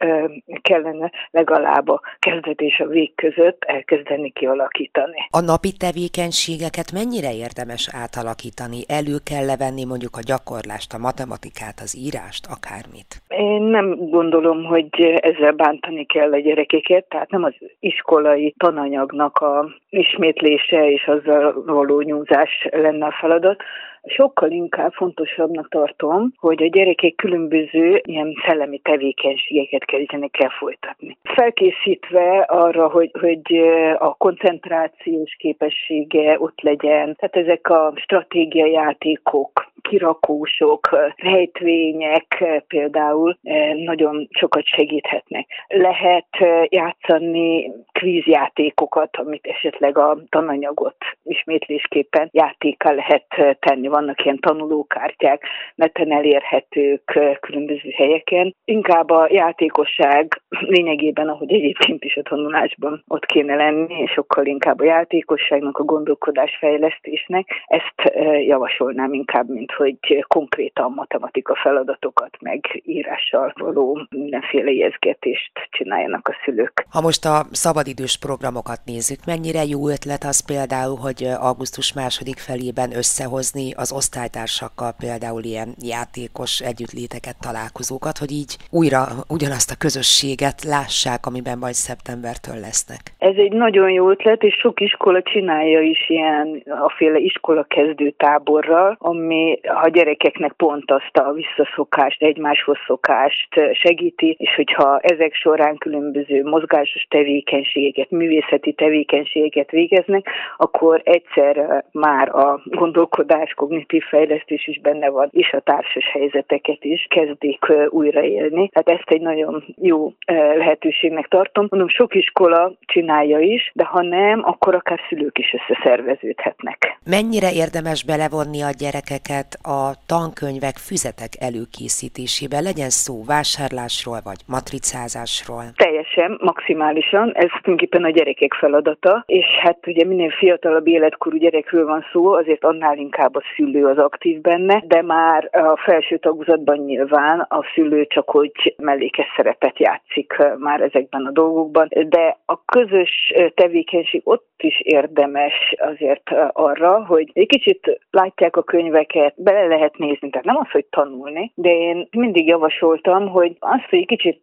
kellene 0.63 1.11
legalább 1.31 1.89
a 1.89 2.01
kezdet 2.19 2.61
és 2.61 2.81
a 2.81 2.87
vég 2.87 3.15
között 3.15 3.63
elkezdeni 3.65 4.31
kialakítani. 4.31 5.29
A 5.31 5.41
napi 5.41 5.73
tevékenységeket 5.73 6.93
mennyire 6.93 7.33
érdemes 7.35 7.91
átalakítani? 8.03 8.81
Elő 8.89 9.17
kell 9.31 9.45
levenni 9.45 9.85
mondjuk 9.85 10.17
a 10.17 10.27
gyakorlást, 10.27 10.95
a 10.95 10.99
matematikát, 10.99 11.79
az 11.81 11.97
írást, 12.07 12.47
akármit? 12.57 13.11
Én 13.29 13.63
nem 13.63 13.97
gondolom, 13.97 14.65
hogy 14.65 14.89
ezzel 15.21 15.53
bántani 15.53 16.05
kell 16.07 16.33
a 16.33 16.39
gyerekeket, 16.39 17.05
tehát 17.09 17.31
nem 17.31 17.45
az 17.45 17.55
iskolai 17.81 18.55
tananyagnak 18.59 19.39
a 19.39 19.69
ismétlése 19.89 20.91
és 20.91 21.07
azzal 21.07 21.63
való 21.67 22.01
nyúzás 22.01 22.69
lenne 22.71 23.07
a 23.07 23.17
feladat, 23.21 23.36
feladat, 23.37 23.63
sokkal 24.07 24.51
inkább 24.51 24.93
fontosabbnak 24.93 25.69
tartom, 25.69 26.33
hogy 26.37 26.63
a 26.63 26.69
gyerekek 26.69 27.15
különböző 27.15 28.01
ilyen 28.05 28.35
szellemi 28.47 28.79
tevékenységeket 28.79 29.85
kezdjenek 29.85 30.43
el 30.43 30.49
folytatni. 30.59 31.17
Felkészítve 31.23 32.39
arra, 32.39 32.89
hogy, 32.89 33.11
hogy 33.21 33.57
a 33.99 34.15
koncentrációs 34.15 35.37
képessége 35.39 36.37
ott 36.41 36.61
legyen, 36.61 37.17
tehát 37.19 37.37
ezek 37.37 37.69
a 37.71 37.93
stratégiai 37.97 38.71
játékok, 38.71 39.66
kirakósok, 39.89 40.89
rejtvények 41.17 42.45
például 42.67 43.39
nagyon 43.85 44.29
sokat 44.31 44.67
segíthetnek. 44.67 45.47
Lehet 45.69 46.29
játszani 46.69 47.73
kvízjátékokat, 47.93 49.17
amit 49.17 49.47
esetleg 49.47 49.99
a 49.99 50.19
tananyagot 50.29 50.97
ismétlésképpen 51.23 52.29
játékkal 52.33 52.95
lehet 52.95 53.59
tenni 53.61 53.89
vannak 53.89 54.25
ilyen 54.25 54.39
tanulókártyák, 54.39 55.43
neten 55.75 56.13
elérhetők 56.13 57.19
különböző 57.41 57.91
helyeken. 57.97 58.55
Inkább 58.65 59.11
a 59.11 59.27
játékosság 59.31 60.43
lényegében, 60.75 61.29
ahogy 61.29 61.53
egyébként 61.53 62.05
is 62.05 62.17
a 62.17 62.23
tanulásban 62.23 63.05
ott 63.09 63.27
kéne 63.27 63.55
lenni, 63.55 64.07
sokkal 64.07 64.47
inkább 64.47 64.81
a 64.81 64.85
játékosságnak, 64.85 65.79
a 65.79 65.85
gondolkodásfejlesztésnek. 65.85 67.49
Ezt 67.67 68.15
javasolnám 68.47 69.13
inkább, 69.13 69.49
mint 69.49 69.73
hogy 69.77 70.25
konkrétan 70.27 70.93
matematika 70.93 71.55
feladatokat, 71.63 72.37
meg 72.41 72.83
írással 72.85 73.53
való 73.55 74.07
mindenféle 74.11 74.71
ijeszgetést 74.71 75.53
csináljanak 75.71 76.29
a 76.29 76.37
szülők. 76.45 76.87
Ha 76.91 77.01
most 77.01 77.25
a 77.25 77.45
szabadidős 77.51 78.19
programokat 78.19 78.81
nézzük, 78.85 79.19
mennyire 79.27 79.65
jó 79.65 79.89
ötlet 79.89 80.25
az 80.25 80.47
például, 80.47 80.97
hogy 80.97 81.25
augusztus 81.41 81.93
második 81.93 82.39
felében 82.39 82.97
összehozni 82.97 83.73
az 83.77 83.87
az 83.87 83.93
osztálytársakkal 83.93 84.93
például 85.05 85.43
ilyen 85.43 85.69
játékos 85.95 86.53
együttléteket, 86.71 87.37
találkozókat, 87.49 88.17
hogy 88.23 88.33
így 88.41 88.53
újra 88.81 89.01
ugyanazt 89.37 89.71
a 89.75 89.81
közösséget 89.85 90.59
lássák, 90.75 91.23
amiben 91.27 91.59
majd 91.65 91.77
szeptembertől 91.87 92.59
lesznek? 92.67 93.03
Ez 93.31 93.37
egy 93.45 93.53
nagyon 93.53 93.91
jó 93.91 94.11
ötlet, 94.11 94.43
és 94.43 94.55
sok 94.55 94.81
iskola 94.81 95.23
csinálja 95.23 95.81
is 95.81 96.01
ilyen 96.09 96.47
a 96.87 96.91
féle 96.97 97.19
iskola 97.19 97.65
kezdő 97.77 98.11
táborral, 98.11 98.97
ami 99.01 99.61
a 99.83 99.89
gyerekeknek 99.89 100.53
pont 100.53 100.91
azt 100.91 101.17
a 101.17 101.33
visszaszokást, 101.33 102.23
egymáshoz 102.23 102.77
szokást 102.87 103.49
segíti, 103.73 104.37
és 104.39 104.55
hogyha 104.55 104.99
ezek 104.99 105.35
során 105.35 105.77
különböző 105.77 106.45
mozgásos 106.45 107.07
tevékenységeket, 107.09 108.11
művészeti 108.11 108.73
tevékenységeket 108.73 109.71
végeznek, 109.71 110.29
akkor 110.57 111.01
egyszer 111.05 111.85
már 111.93 112.29
a 112.29 112.61
gondolkodás, 112.65 113.55
kognitív 113.55 114.03
fejlesztés 114.03 114.67
is 114.67 114.81
benne 114.81 115.09
van, 115.09 115.29
és 115.33 115.53
a 115.53 115.61
társas 115.61 116.11
helyzeteket 116.13 116.85
is 116.85 117.07
kezdik 117.11 117.73
újraélni. 117.89 118.69
Tehát 118.69 119.01
ezt 119.01 119.11
egy 119.11 119.21
nagyon 119.21 119.65
jó 119.77 120.13
lehetőségnek 120.57 121.27
tartom. 121.27 121.67
Mondom, 121.71 121.89
sok 121.89 122.15
iskola 122.15 122.73
csinálja 122.81 123.39
is, 123.39 123.71
de 123.75 123.85
ha 123.85 124.03
nem, 124.03 124.41
akkor 124.45 124.75
akár 124.75 125.01
szülők 125.09 125.39
is 125.39 125.55
összeszerveződhetnek. 125.55 126.99
Mennyire 127.05 127.53
érdemes 127.53 128.05
belevonni 128.05 128.63
a 128.63 128.71
gyerekeket 128.79 129.56
a 129.63 129.83
tankönyvek 130.07 130.77
füzetek 130.89 131.33
előkészítésébe? 131.49 132.61
Legyen 132.61 132.91
szó 132.91 133.15
vásárlásról 133.25 134.21
vagy 134.25 134.41
matricázásról? 134.47 135.65
Teljesen, 135.77 136.39
maximálisan. 136.41 137.27
Ez 137.35 137.49
tulajdonképpen 137.49 138.05
a 138.05 138.11
gyerekek 138.11 138.53
feladata, 138.55 139.23
és 139.27 139.47
hát 139.63 139.87
ugye 139.87 140.05
minél 140.05 140.31
fiatalabb 140.31 140.87
életkorú 140.87 141.37
gyerekről 141.37 141.87
van 141.87 142.05
szó, 142.13 142.33
azért 142.33 142.65
annál 142.65 142.97
inkább 142.99 143.35
a 143.35 143.43
szülő 143.57 143.87
az 143.87 143.99
aktív 143.99 144.41
benne, 144.41 144.83
de 144.87 145.03
már 145.03 145.49
a 145.53 145.77
felső 145.77 146.19
tagozatban 146.19 146.79
nyilván 146.79 147.41
a 147.41 147.65
szülő 147.75 148.07
csak 148.07 148.31
hogy 148.31 148.75
mellékes 148.77 149.27
szerepet 149.37 149.79
játszik 149.79 150.33
már 150.59 150.81
ezekben 150.81 151.27
a 151.27 151.31
dolgokban, 151.31 151.89
de 152.09 152.39
a 152.45 152.65
közös 152.65 153.33
tevékenység 153.55 154.21
ott 154.25 154.55
is 154.57 154.81
érdemes 154.81 155.75
azért 155.79 156.31
arra, 156.53 157.05
hogy 157.05 157.31
egy 157.33 157.47
kicsit 157.47 158.01
látják 158.11 158.57
a 158.57 158.63
könyveket, 158.63 159.35
bele 159.47 159.67
lehet 159.67 159.99
nézni, 159.99 160.31
tehát 160.31 160.47
nem 160.47 160.57
az, 160.57 160.71
hogy 160.71 160.87
tanulni, 160.91 161.53
de 161.55 161.71
én 161.71 162.09
mindig 162.11 162.47
javasoltam, 162.47 163.29
hogy 163.29 163.57
azt, 163.59 163.89
hogy 163.91 164.07
kicsit, 164.07 164.41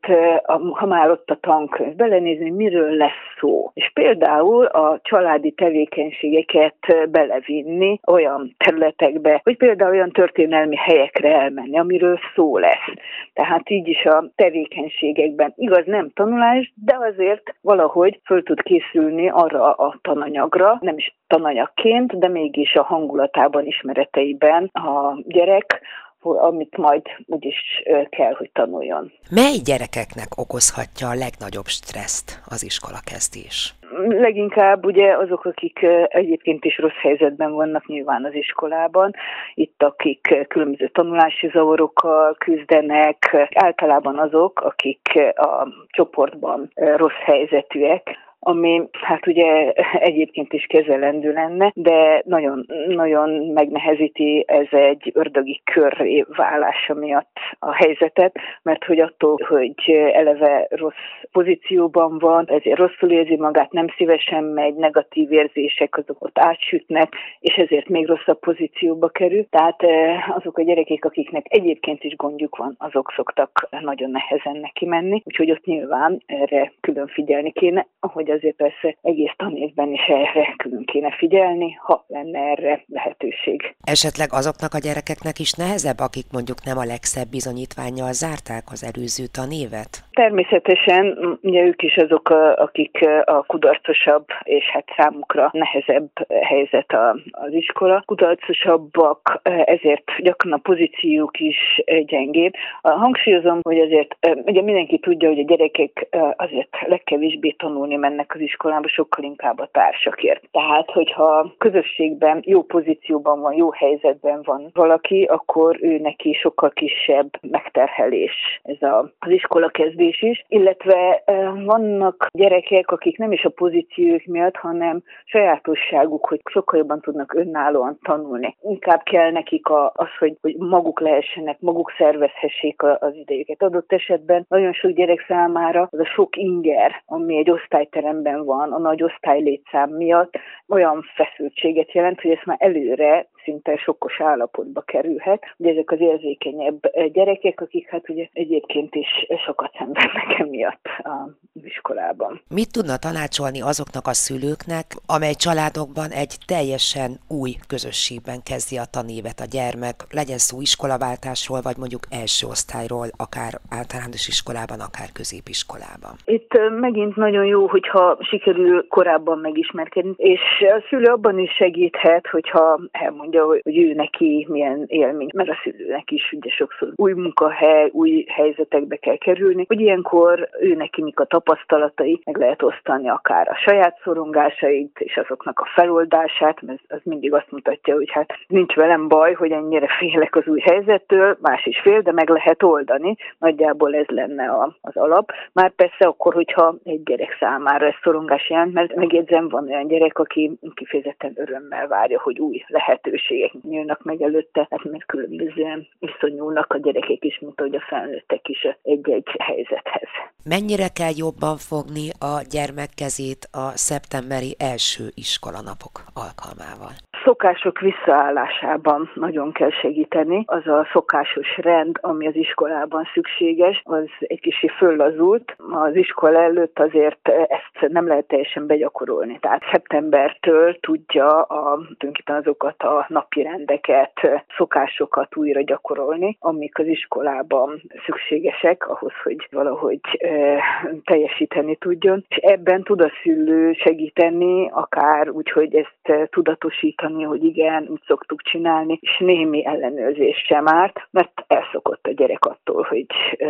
ha 0.71 0.85
már 0.85 1.09
ott 1.09 1.29
a 1.29 1.37
tankönyv, 1.41 1.95
belenézni, 1.95 2.49
miről 2.49 2.91
lesz 2.91 3.23
szó. 3.39 3.71
És 3.73 3.91
például 3.93 4.65
a 4.65 4.99
családi 5.03 5.51
tevékenységeket 5.51 7.09
belevinni 7.09 7.99
olyan 8.11 8.55
területekbe, 8.57 9.41
hogy 9.43 9.57
például 9.57 9.91
olyan 9.91 10.11
történelmi 10.11 10.75
helyekre 10.75 11.39
elmenni, 11.39 11.77
amiről 11.77 12.19
szó 12.35 12.57
lesz. 12.57 12.87
Tehát 13.33 13.69
így 13.69 13.87
is 13.87 14.05
a 14.05 14.31
tevékenységekben 14.35 15.53
igaz 15.55 15.85
nem 15.85 16.09
tanulás, 16.13 16.73
de 16.75 16.97
azért 17.11 17.55
valahogy 17.61 18.19
föl 18.25 18.43
tud 18.43 18.61
készülni 18.61 19.29
arra 19.29 19.71
a 19.73 19.97
tananyagra, 20.01 20.77
nem 20.81 20.97
is 20.97 21.15
tananyagként, 21.33 22.19
de 22.19 22.27
mégis 22.27 22.73
a 22.75 22.83
hangulatában, 22.83 23.65
ismereteiben 23.65 24.63
a 24.73 25.17
gyerek, 25.27 25.81
amit 26.21 26.77
majd 26.77 27.01
úgyis 27.25 27.83
kell, 28.09 28.33
hogy 28.33 28.49
tanuljon. 28.53 29.11
Mely 29.29 29.57
gyerekeknek 29.65 30.27
okozhatja 30.37 31.07
a 31.09 31.19
legnagyobb 31.25 31.65
stresszt 31.65 32.41
az 32.45 32.63
iskola 32.63 32.99
kezdés? 33.11 33.73
Leginkább 34.07 34.85
ugye 34.85 35.17
azok, 35.17 35.45
akik 35.45 35.79
egyébként 36.07 36.65
is 36.65 36.77
rossz 36.77 37.01
helyzetben 37.01 37.53
vannak 37.53 37.87
nyilván 37.87 38.25
az 38.25 38.33
iskolában, 38.33 39.13
itt 39.53 39.83
akik 39.83 40.45
különböző 40.47 40.87
tanulási 40.87 41.49
zavarokkal 41.53 42.35
küzdenek, 42.39 43.49
általában 43.53 44.19
azok, 44.19 44.61
akik 44.61 45.09
a 45.35 45.67
csoportban 45.87 46.71
rossz 46.75 47.21
helyzetűek, 47.25 48.17
ami 48.43 48.81
hát 48.91 49.27
ugye 49.27 49.71
egyébként 50.09 50.53
is 50.53 50.65
kezelendő 50.65 51.31
lenne, 51.31 51.71
de 51.75 52.21
nagyon, 52.25 52.65
nagyon 52.87 53.29
megnehezíti 53.29 54.43
ez 54.47 54.67
egy 54.71 55.11
ördögi 55.13 55.61
körré 55.63 56.25
válása 56.35 56.93
miatt 56.93 57.37
a 57.59 57.73
helyzetet, 57.73 58.35
mert 58.63 58.83
hogy 58.83 58.99
attól, 58.99 59.39
hogy 59.47 59.91
eleve 60.13 60.67
rossz 60.69 60.93
pozícióban 61.31 62.19
van, 62.19 62.45
ezért 62.47 62.77
rosszul 62.77 63.11
érzi 63.11 63.35
magát, 63.37 63.71
nem 63.71 63.87
szívesen 63.97 64.43
megy, 64.43 64.75
negatív 64.75 65.31
érzések 65.31 65.97
azok 65.97 66.23
ott 66.23 66.39
átsütnek, 66.39 67.13
és 67.39 67.55
ezért 67.55 67.89
még 67.89 68.07
rosszabb 68.07 68.39
pozícióba 68.39 69.07
kerül. 69.07 69.45
Tehát 69.49 69.83
eh, 69.83 70.37
azok 70.37 70.57
a 70.57 70.63
gyerekek, 70.63 71.05
akiknek 71.05 71.45
egyébként 71.49 72.03
is 72.03 72.15
gondjuk 72.15 72.55
van, 72.57 72.75
azok 72.77 73.13
szoktak 73.15 73.67
nagyon 73.79 74.11
nehezen 74.11 74.57
neki 74.61 74.85
menni, 74.85 75.21
úgyhogy 75.25 75.51
ott 75.51 75.65
nyilván 75.65 76.21
erre 76.25 76.71
külön 76.81 77.07
figyelni 77.07 77.51
kéne, 77.51 77.87
ahogy 77.99 78.31
azért 78.37 78.55
persze 78.55 78.97
egész 79.01 79.33
tanévben 79.37 79.91
is 79.91 80.05
erre 80.07 80.53
külön 80.57 80.85
kéne 80.85 81.11
figyelni, 81.17 81.71
ha 81.71 82.05
lenne 82.07 82.39
erre 82.39 82.83
lehetőség. 82.87 83.75
Esetleg 83.83 84.33
azoknak 84.33 84.73
a 84.73 84.77
gyerekeknek 84.77 85.39
is 85.39 85.51
nehezebb, 85.51 85.99
akik 85.99 86.25
mondjuk 86.31 86.63
nem 86.63 86.77
a 86.77 86.83
legszebb 86.83 87.29
bizonyítványjal 87.29 88.13
zárták 88.13 88.63
az 88.71 88.83
előző 88.83 89.25
tanévet? 89.39 89.91
Természetesen, 90.13 91.37
ugye 91.41 91.63
ők 91.63 91.81
is 91.81 91.97
azok, 91.97 92.29
akik 92.55 93.07
a 93.23 93.43
kudarcosabb, 93.45 94.25
és 94.43 94.69
hát 94.69 94.85
számukra 94.97 95.49
nehezebb 95.51 96.09
helyzet 96.41 96.95
az 97.31 97.53
iskola. 97.53 98.03
Kudarcosabbak, 98.05 99.39
ezért 99.65 100.11
gyakran 100.17 100.53
a 100.53 100.57
pozíciók 100.57 101.39
is 101.39 101.81
gyengébb. 102.05 102.53
Hangsúlyozom, 102.81 103.59
hogy 103.61 103.79
azért 103.79 104.15
ugye 104.45 104.61
mindenki 104.61 104.99
tudja, 104.99 105.29
hogy 105.29 105.39
a 105.39 105.45
gyerekek 105.45 106.07
azért 106.35 106.77
legkevésbé 106.85 107.49
tanulni 107.49 107.95
mennek 107.95 108.31
az 108.35 108.41
iskolába, 108.41 108.87
sokkal 108.87 109.23
inkább 109.23 109.59
a 109.59 109.69
társakért. 109.71 110.43
Tehát, 110.51 110.91
hogyha 110.91 111.53
közösségben, 111.57 112.41
jó 112.45 112.63
pozícióban 112.63 113.41
van, 113.41 113.53
jó 113.53 113.71
helyzetben 113.71 114.41
van 114.43 114.69
valaki, 114.73 115.23
akkor 115.23 115.77
ő 115.81 115.97
neki 115.97 116.33
sokkal 116.33 116.69
kisebb 116.69 117.29
megterhelés 117.41 118.61
ez 118.63 118.77
az 119.21 119.31
iskola 119.31 119.69
kezdés 119.69 120.01
is, 120.11 120.45
illetve 120.47 121.23
vannak 121.65 122.27
gyerekek, 122.31 122.91
akik 122.91 123.17
nem 123.17 123.31
is 123.31 123.43
a 123.43 123.49
pozíciók 123.49 124.25
miatt, 124.25 124.55
hanem 124.55 125.03
sajátosságuk, 125.25 126.25
hogy 126.25 126.41
sokkal 126.51 126.79
jobban 126.79 127.01
tudnak 127.01 127.33
önállóan 127.33 127.99
tanulni. 128.01 128.55
Inkább 128.61 129.03
kell 129.03 129.31
nekik 129.31 129.67
a, 129.67 129.91
az, 129.95 130.07
hogy, 130.19 130.37
hogy 130.41 130.55
maguk 130.57 130.99
lehessenek, 130.99 131.59
maguk 131.59 131.93
szervezhessék 131.97 132.81
az 132.81 133.15
idejüket. 133.15 133.61
Adott 133.61 133.91
esetben 133.91 134.45
nagyon 134.49 134.73
sok 134.73 134.91
gyerek 134.91 135.25
számára 135.27 135.87
az 135.91 135.99
a 135.99 136.05
sok 136.05 136.35
inger, 136.35 137.03
ami 137.05 137.37
egy 137.37 137.51
osztályteremben 137.51 138.45
van 138.45 138.71
a 138.71 138.79
nagy 138.79 139.03
osztály 139.03 139.41
létszám 139.41 139.89
miatt, 139.89 140.33
olyan 140.67 141.03
feszültséget 141.15 141.91
jelent, 141.91 142.21
hogy 142.21 142.31
ezt 142.31 142.45
már 142.45 142.57
előre 142.59 143.27
szinte 143.43 143.77
sokkos 143.77 144.21
állapotba 144.21 144.81
kerülhet. 144.81 145.43
Ugye 145.57 145.71
ezek 145.71 145.91
az 145.91 145.99
érzékenyebb 145.99 146.79
gyerekek, 147.11 147.61
akik 147.61 147.89
hát 147.89 148.09
ugye 148.09 148.27
egyébként 148.33 148.95
is 148.95 149.07
sokat 149.45 149.71
szenvednek 149.77 150.39
emiatt 150.39 150.85
a 151.03 151.29
iskolában. 151.63 152.41
Mit 152.49 152.71
tudna 152.71 152.97
tanácsolni 152.97 153.61
azoknak 153.61 154.07
a 154.07 154.13
szülőknek, 154.13 154.85
amely 155.15 155.33
családokban 155.33 156.09
egy 156.11 156.33
teljesen 156.47 157.11
új 157.41 157.51
közösségben 157.67 158.39
kezdi 158.49 158.77
a 158.77 158.91
tanévet 158.95 159.39
a 159.39 159.51
gyermek, 159.55 159.95
legyen 160.19 160.41
szó 160.47 160.61
iskolaváltásról, 160.61 161.61
vagy 161.67 161.77
mondjuk 161.77 162.03
első 162.21 162.47
osztályról, 162.47 163.07
akár 163.25 163.51
általános 163.79 164.27
iskolában, 164.33 164.79
akár 164.87 165.09
középiskolában? 165.19 166.13
Itt 166.25 166.51
megint 166.85 167.15
nagyon 167.15 167.45
jó, 167.45 167.67
hogyha 167.67 168.17
sikerül 168.19 168.87
korábban 168.87 169.37
megismerkedni, 169.39 170.13
és 170.17 170.41
a 170.77 170.83
szülő 170.89 171.09
abban 171.11 171.39
is 171.39 171.51
segíthet, 171.51 172.27
hogyha 172.27 172.79
elmondja, 172.91 173.32
hogy, 173.41 173.61
hogy 173.63 173.77
ő 173.77 173.93
neki 173.93 174.47
milyen 174.49 174.83
élmény, 174.87 175.29
mert 175.33 175.49
a 175.49 175.59
szülőnek 175.63 176.11
is 176.11 176.31
ugye 176.31 176.49
sokszor 176.49 176.91
új 176.95 177.13
munkahely, 177.13 177.89
új 177.91 178.25
helyzetekbe 178.27 178.95
kell 178.95 179.17
kerülni, 179.17 179.65
hogy 179.67 179.79
ilyenkor 179.79 180.49
ő 180.59 180.75
neki 180.75 181.01
mik 181.01 181.19
a 181.19 181.25
tapasztalatai, 181.25 182.21
meg 182.25 182.37
lehet 182.37 182.63
osztani 182.63 183.09
akár 183.09 183.47
a 183.49 183.55
saját 183.55 183.99
szorongásait 184.03 184.99
és 184.99 185.17
azoknak 185.17 185.59
a 185.59 185.69
feloldását, 185.73 186.61
mert 186.61 186.81
az 186.87 186.99
mindig 187.03 187.33
azt 187.33 187.51
mutatja, 187.51 187.95
hogy 187.95 188.11
hát 188.11 188.33
nincs 188.47 188.75
velem 188.75 189.07
baj, 189.07 189.33
hogy 189.33 189.51
ennyire 189.51 189.87
félek 189.99 190.35
az 190.35 190.47
új 190.47 190.59
helyzettől, 190.59 191.37
más 191.41 191.65
is 191.65 191.79
fél, 191.79 192.01
de 192.01 192.11
meg 192.11 192.29
lehet 192.29 192.63
oldani. 192.63 193.15
Nagyjából 193.39 193.95
ez 193.95 194.07
lenne 194.07 194.49
a, 194.49 194.77
az 194.81 194.95
alap. 194.95 195.31
Már 195.53 195.71
persze 195.71 196.05
akkor, 196.05 196.33
hogyha 196.33 196.75
egy 196.83 197.03
gyerek 197.03 197.37
számára 197.39 197.85
ez 197.85 197.93
szorongás 198.03 198.49
jelent, 198.49 198.73
mert 198.73 198.95
megjegyzem, 198.95 199.49
van 199.49 199.67
olyan 199.67 199.87
gyerek, 199.87 200.19
aki 200.19 200.51
kifejezetten 200.73 201.33
örömmel 201.35 201.87
várja, 201.87 202.21
hogy 202.21 202.39
új 202.39 202.63
lehetőség 202.67 203.22
lehetőségek 203.29 203.63
nyílnak 203.63 204.03
meg 204.03 204.21
előtte, 204.21 204.67
hát 204.69 204.83
mert 204.83 205.05
különbözően 205.05 205.87
viszonyulnak 205.99 206.73
a 206.73 206.77
gyerekek 206.77 207.23
is, 207.23 207.39
mint 207.39 207.59
ahogy 207.59 207.75
a 207.75 207.85
felnőttek 207.87 208.47
is 208.47 208.67
egy-egy 208.83 209.35
helyzethez. 209.39 210.09
Mennyire 210.43 210.87
kell 210.87 211.11
jobban 211.17 211.57
fogni 211.57 212.09
a 212.19 212.41
gyermek 212.51 212.89
kezét 212.95 213.47
a 213.51 213.67
szeptemberi 213.77 214.55
első 214.59 215.03
iskolanapok 215.15 215.95
alkalmával? 216.13 216.93
szokások 217.23 217.79
visszaállásában 217.79 219.09
nagyon 219.13 219.51
kell 219.51 219.69
segíteni. 219.69 220.43
Az 220.45 220.67
a 220.67 220.87
szokásos 220.91 221.57
rend, 221.57 221.97
ami 222.01 222.27
az 222.27 222.35
iskolában 222.35 223.07
szükséges, 223.13 223.81
az 223.83 224.05
egy 224.19 224.39
kicsi 224.39 224.67
föllazult. 224.67 225.55
Az 225.71 225.95
iskola 225.95 226.41
előtt 226.41 226.79
azért 226.79 227.29
ezt 227.29 227.91
nem 227.91 228.07
lehet 228.07 228.27
teljesen 228.27 228.67
begyakorolni. 228.67 229.39
Tehát 229.39 229.63
szeptembertől 229.71 230.79
tudja 230.79 231.41
a, 231.41 231.75
tulajdonképpen 231.75 232.35
azokat 232.35 232.83
a 232.83 233.05
napi 233.13 233.41
rendeket, 233.41 234.13
szokásokat 234.57 235.35
újra 235.35 235.61
gyakorolni, 235.61 236.37
amik 236.39 236.79
az 236.79 236.87
iskolában 236.87 237.81
szükségesek 238.05 238.89
ahhoz, 238.89 239.13
hogy 239.23 239.47
valahogy 239.51 239.99
e, 240.17 240.59
teljesíteni 241.03 241.75
tudjon. 241.75 242.25
És 242.27 242.35
ebben 242.35 242.83
tud 242.83 243.01
a 243.01 243.11
szülő 243.23 243.73
segíteni, 243.73 244.69
akár 244.69 245.29
úgy, 245.29 245.51
hogy 245.51 245.75
ezt 245.75 246.29
tudatosítani 246.29 247.23
hogy 247.23 247.43
igen, 247.43 247.87
úgy 247.89 248.01
szoktuk 248.07 248.41
csinálni, 248.41 248.97
és 249.01 249.17
némi 249.19 249.65
ellenőrzés 249.65 250.43
sem 250.47 250.67
árt, 250.67 251.07
mert 251.11 251.43
elszokott 251.47 252.05
a 252.07 252.11
gyerek 252.11 252.45
attól, 252.45 252.83
hogy 252.83 253.05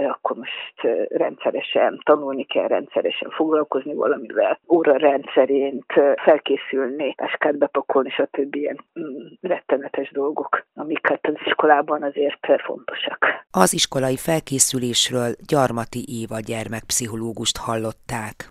akkor 0.10 0.36
most 0.36 1.08
rendszeresen 1.10 2.00
tanulni 2.04 2.44
kell, 2.44 2.68
rendszeresen 2.68 3.30
foglalkozni 3.30 3.94
valamivel, 3.94 4.60
óra 4.70 4.98
rendszerint 4.98 5.86
felkészülni, 6.16 7.14
táskát 7.14 7.58
bepakolni, 7.58 8.10
stb. 8.10 8.56
ilyen 8.56 8.80
mm, 9.00 9.26
rettenetes 9.54 10.12
dolgok, 10.12 10.66
amik 10.76 11.08
hát 11.08 11.28
az 11.28 11.34
iskolában 11.46 12.04
azért 12.04 12.62
fontosak. 12.66 13.26
Az 13.52 13.74
iskolai 13.74 14.18
felkészülésről 14.18 15.32
Gyarmati 15.48 16.04
Éva 16.08 16.40
gyermekpszichológust 16.40 17.58
hallották. 17.58 18.48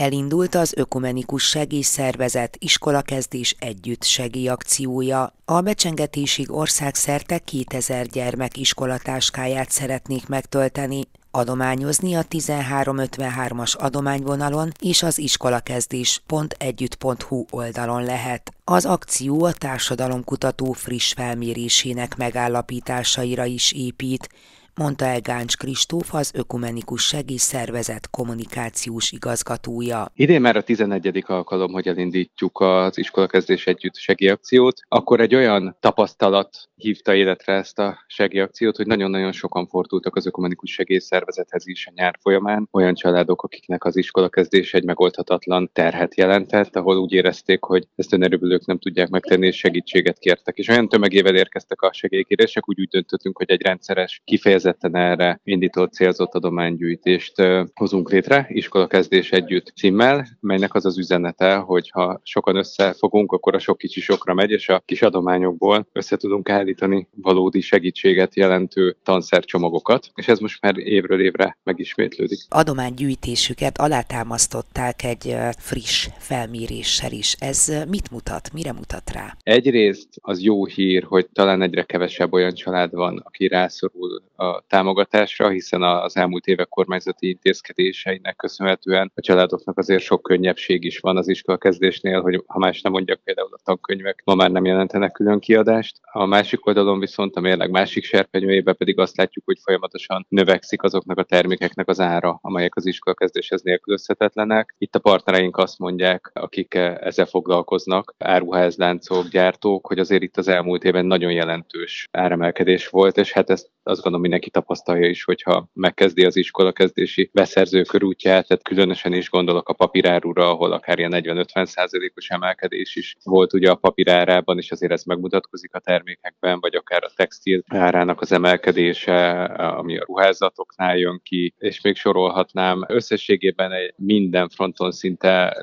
Elindult 0.00 0.54
az 0.54 0.74
Ökumenikus 0.76 1.48
Segélyszervezet 1.48 2.56
iskolakezdés 2.58 3.56
együtt 3.60 4.02
segélyakciója. 4.02 5.32
A 5.44 5.60
becsengetésig 5.60 6.52
országszerte 6.52 7.38
2000 7.38 8.06
gyermek 8.06 8.56
iskolatáskáját 8.56 9.70
szeretnék 9.70 10.28
megtölteni, 10.28 11.00
adományozni 11.36 12.14
a 12.14 12.22
1353-as 12.22 13.76
adományvonalon 13.76 14.72
és 14.80 15.02
az 15.02 15.18
iskolakezdés.együtt.hu 15.18 17.44
oldalon 17.50 18.04
lehet. 18.04 18.52
Az 18.64 18.84
akció 18.84 19.44
a 19.44 19.52
társadalomkutató 19.52 20.72
friss 20.72 21.12
felmérésének 21.12 22.16
megállapításaira 22.16 23.44
is 23.44 23.72
épít, 23.72 24.28
mondta 24.76 25.04
el 25.04 25.20
Gáncs 25.20 25.56
Kristóf, 25.56 26.14
az 26.14 26.30
Ökumenikus 26.34 27.06
Segélyszervezet 27.06 28.10
kommunikációs 28.10 29.12
igazgatója. 29.12 30.06
Idén 30.14 30.40
már 30.40 30.56
a 30.56 30.62
11. 30.62 31.24
alkalom, 31.26 31.72
hogy 31.72 31.88
elindítjuk 31.88 32.60
az 32.60 32.98
iskolakezdés 32.98 33.66
együtt 33.66 33.96
segélyakciót, 33.96 34.80
akkor 34.88 35.20
egy 35.20 35.34
olyan 35.34 35.76
tapasztalat 35.80 36.68
hívta 36.76 37.14
életre 37.14 37.52
ezt 37.52 37.78
a 37.78 37.98
segélyakciót, 38.06 38.76
hogy 38.76 38.86
nagyon-nagyon 38.86 39.32
sokan 39.32 39.66
fordultak 39.66 40.16
az 40.16 40.26
Ökumenikus 40.26 40.72
Segélyszervezethez 40.72 41.66
is 41.66 41.86
a 41.86 41.92
nyár 41.94 42.18
folyamán, 42.20 42.68
olyan 42.72 42.94
családok, 42.94 43.42
akiknek 43.42 43.84
az 43.84 43.96
iskolakezdés 43.96 44.74
egy 44.74 44.84
megoldhatatlan 44.84 45.70
terhet 45.72 46.16
jelentett, 46.16 46.76
ahol 46.76 46.96
úgy 46.96 47.12
érezték, 47.12 47.62
hogy 47.62 47.86
ezt 47.96 48.12
önerőbülők 48.12 48.66
nem 48.66 48.78
tudják 48.78 49.08
megtenni, 49.08 49.46
és 49.46 49.56
segítséget 49.56 50.18
kértek. 50.18 50.56
És 50.56 50.68
olyan 50.68 50.88
tömegével 50.88 51.36
érkeztek 51.36 51.82
a 51.82 51.92
segélykérések, 51.92 52.68
úgy 52.68 52.80
úgy 52.80 52.88
döntöttünk, 52.88 53.36
hogy 53.36 53.50
egy 53.50 53.62
rendszeres 53.62 54.20
kifejezés 54.24 54.64
kifejezetten 54.66 54.96
erre 54.96 55.40
indított 55.44 55.92
célzott 55.92 56.34
adománygyűjtést 56.34 57.34
hozunk 57.74 58.10
létre, 58.10 58.46
iskola 58.48 58.86
kezdés 58.86 59.32
együtt 59.32 59.72
címmel, 59.76 60.26
melynek 60.40 60.74
az 60.74 60.84
az 60.84 60.98
üzenete, 60.98 61.56
hogy 61.56 61.90
ha 61.90 62.20
sokan 62.22 62.56
összefogunk, 62.56 63.32
akkor 63.32 63.54
a 63.54 63.58
sok 63.58 63.78
kicsi 63.78 64.00
sokra 64.00 64.34
megy, 64.34 64.50
és 64.50 64.68
a 64.68 64.82
kis 64.84 65.02
adományokból 65.02 65.86
össze 65.92 66.16
tudunk 66.16 66.48
állítani 66.48 67.08
valódi 67.14 67.60
segítséget 67.60 68.34
jelentő 68.36 68.96
tanszercsomagokat, 69.02 70.10
és 70.14 70.28
ez 70.28 70.38
most 70.38 70.62
már 70.62 70.78
évről 70.78 71.20
évre 71.20 71.58
megismétlődik. 71.62 72.38
Adománygyűjtésüket 72.48 73.78
alátámasztották 73.78 75.04
egy 75.04 75.36
friss 75.58 76.08
felméréssel 76.18 77.12
is. 77.12 77.36
Ez 77.38 77.72
mit 77.88 78.10
mutat? 78.10 78.52
Mire 78.52 78.72
mutat 78.72 79.10
rá? 79.10 79.36
Egyrészt 79.42 80.08
az 80.20 80.42
jó 80.42 80.66
hír, 80.66 81.02
hogy 81.02 81.26
talán 81.32 81.62
egyre 81.62 81.82
kevesebb 81.82 82.32
olyan 82.32 82.54
család 82.54 82.94
van, 82.94 83.20
aki 83.24 83.48
rászorul 83.48 84.22
a 84.36 84.55
támogatásra, 84.66 85.48
hiszen 85.48 85.82
az 85.82 86.16
elmúlt 86.16 86.46
évek 86.46 86.68
kormányzati 86.68 87.28
intézkedéseinek 87.28 88.36
köszönhetően 88.36 89.12
a 89.14 89.20
családoknak 89.20 89.78
azért 89.78 90.02
sok 90.02 90.22
könnyebbség 90.22 90.84
is 90.84 90.98
van 90.98 91.16
az 91.16 91.28
iskola 91.28 91.58
kezdésnél, 91.58 92.20
hogy 92.20 92.42
ha 92.46 92.58
más 92.58 92.80
nem 92.80 92.92
mondjak, 92.92 93.20
például 93.24 93.48
a 93.52 93.60
tankönyvek 93.64 94.22
ma 94.24 94.34
már 94.34 94.50
nem 94.50 94.64
jelentenek 94.64 95.12
külön 95.12 95.38
kiadást. 95.38 95.98
A 96.02 96.24
másik 96.26 96.66
oldalon 96.66 96.98
viszont 96.98 97.36
a 97.36 97.40
mérleg 97.40 97.70
másik 97.70 98.04
serpenyőjében 98.04 98.76
pedig 98.76 98.98
azt 98.98 99.16
látjuk, 99.16 99.44
hogy 99.44 99.58
folyamatosan 99.62 100.26
növekszik 100.28 100.82
azoknak 100.82 101.18
a 101.18 101.22
termékeknek 101.22 101.88
az 101.88 102.00
ára, 102.00 102.38
amelyek 102.42 102.76
az 102.76 102.86
iskola 102.86 103.16
kezdéshez 103.16 103.62
nélkülözhetetlenek. 103.62 104.74
Itt 104.78 104.94
a 104.94 104.98
partnereink 104.98 105.56
azt 105.56 105.78
mondják, 105.78 106.30
akik 106.34 106.74
ezzel 106.74 107.26
foglalkoznak, 107.26 108.14
áruházláncok, 108.18 109.28
gyártók, 109.28 109.86
hogy 109.86 109.98
azért 109.98 110.22
itt 110.22 110.36
az 110.36 110.48
elmúlt 110.48 110.84
évben 110.84 111.06
nagyon 111.06 111.32
jelentős 111.32 112.08
áremelkedés 112.10 112.88
volt, 112.88 113.16
és 113.16 113.32
hát 113.32 113.50
ezt 113.50 113.70
azt 113.86 114.02
gondolom 114.02 114.20
mindenki 114.20 114.50
tapasztalja 114.50 115.08
is, 115.08 115.24
hogyha 115.24 115.68
megkezdi 115.72 116.24
az 116.24 116.36
iskola 116.36 116.72
kezdési 116.72 117.30
beszerző 117.32 117.82
körútját, 117.82 118.46
tehát 118.46 118.62
különösen 118.62 119.12
is 119.12 119.30
gondolok 119.30 119.68
a 119.68 119.72
papírárura, 119.72 120.50
ahol 120.50 120.72
akár 120.72 120.98
ilyen 120.98 121.12
40-50 121.14 121.64
százalékos 121.64 122.28
emelkedés 122.28 122.96
is 122.96 123.16
volt 123.22 123.52
ugye 123.52 123.70
a 123.70 123.74
papírárában, 123.74 124.58
és 124.58 124.70
azért 124.70 124.92
ez 124.92 125.04
megmutatkozik 125.04 125.74
a 125.74 125.78
termékekben, 125.78 126.60
vagy 126.60 126.74
akár 126.74 127.04
a 127.04 127.12
textil 127.16 127.62
árának 127.68 128.20
az 128.20 128.32
emelkedése, 128.32 129.42
ami 129.54 129.98
a 129.98 130.04
ruházatoknál 130.04 130.96
jön 130.96 131.20
ki, 131.24 131.54
és 131.58 131.80
még 131.80 131.96
sorolhatnám. 131.96 132.84
Összességében 132.88 133.72
egy 133.72 133.94
minden 133.96 134.48
fronton 134.48 134.90
szinte 134.90 135.56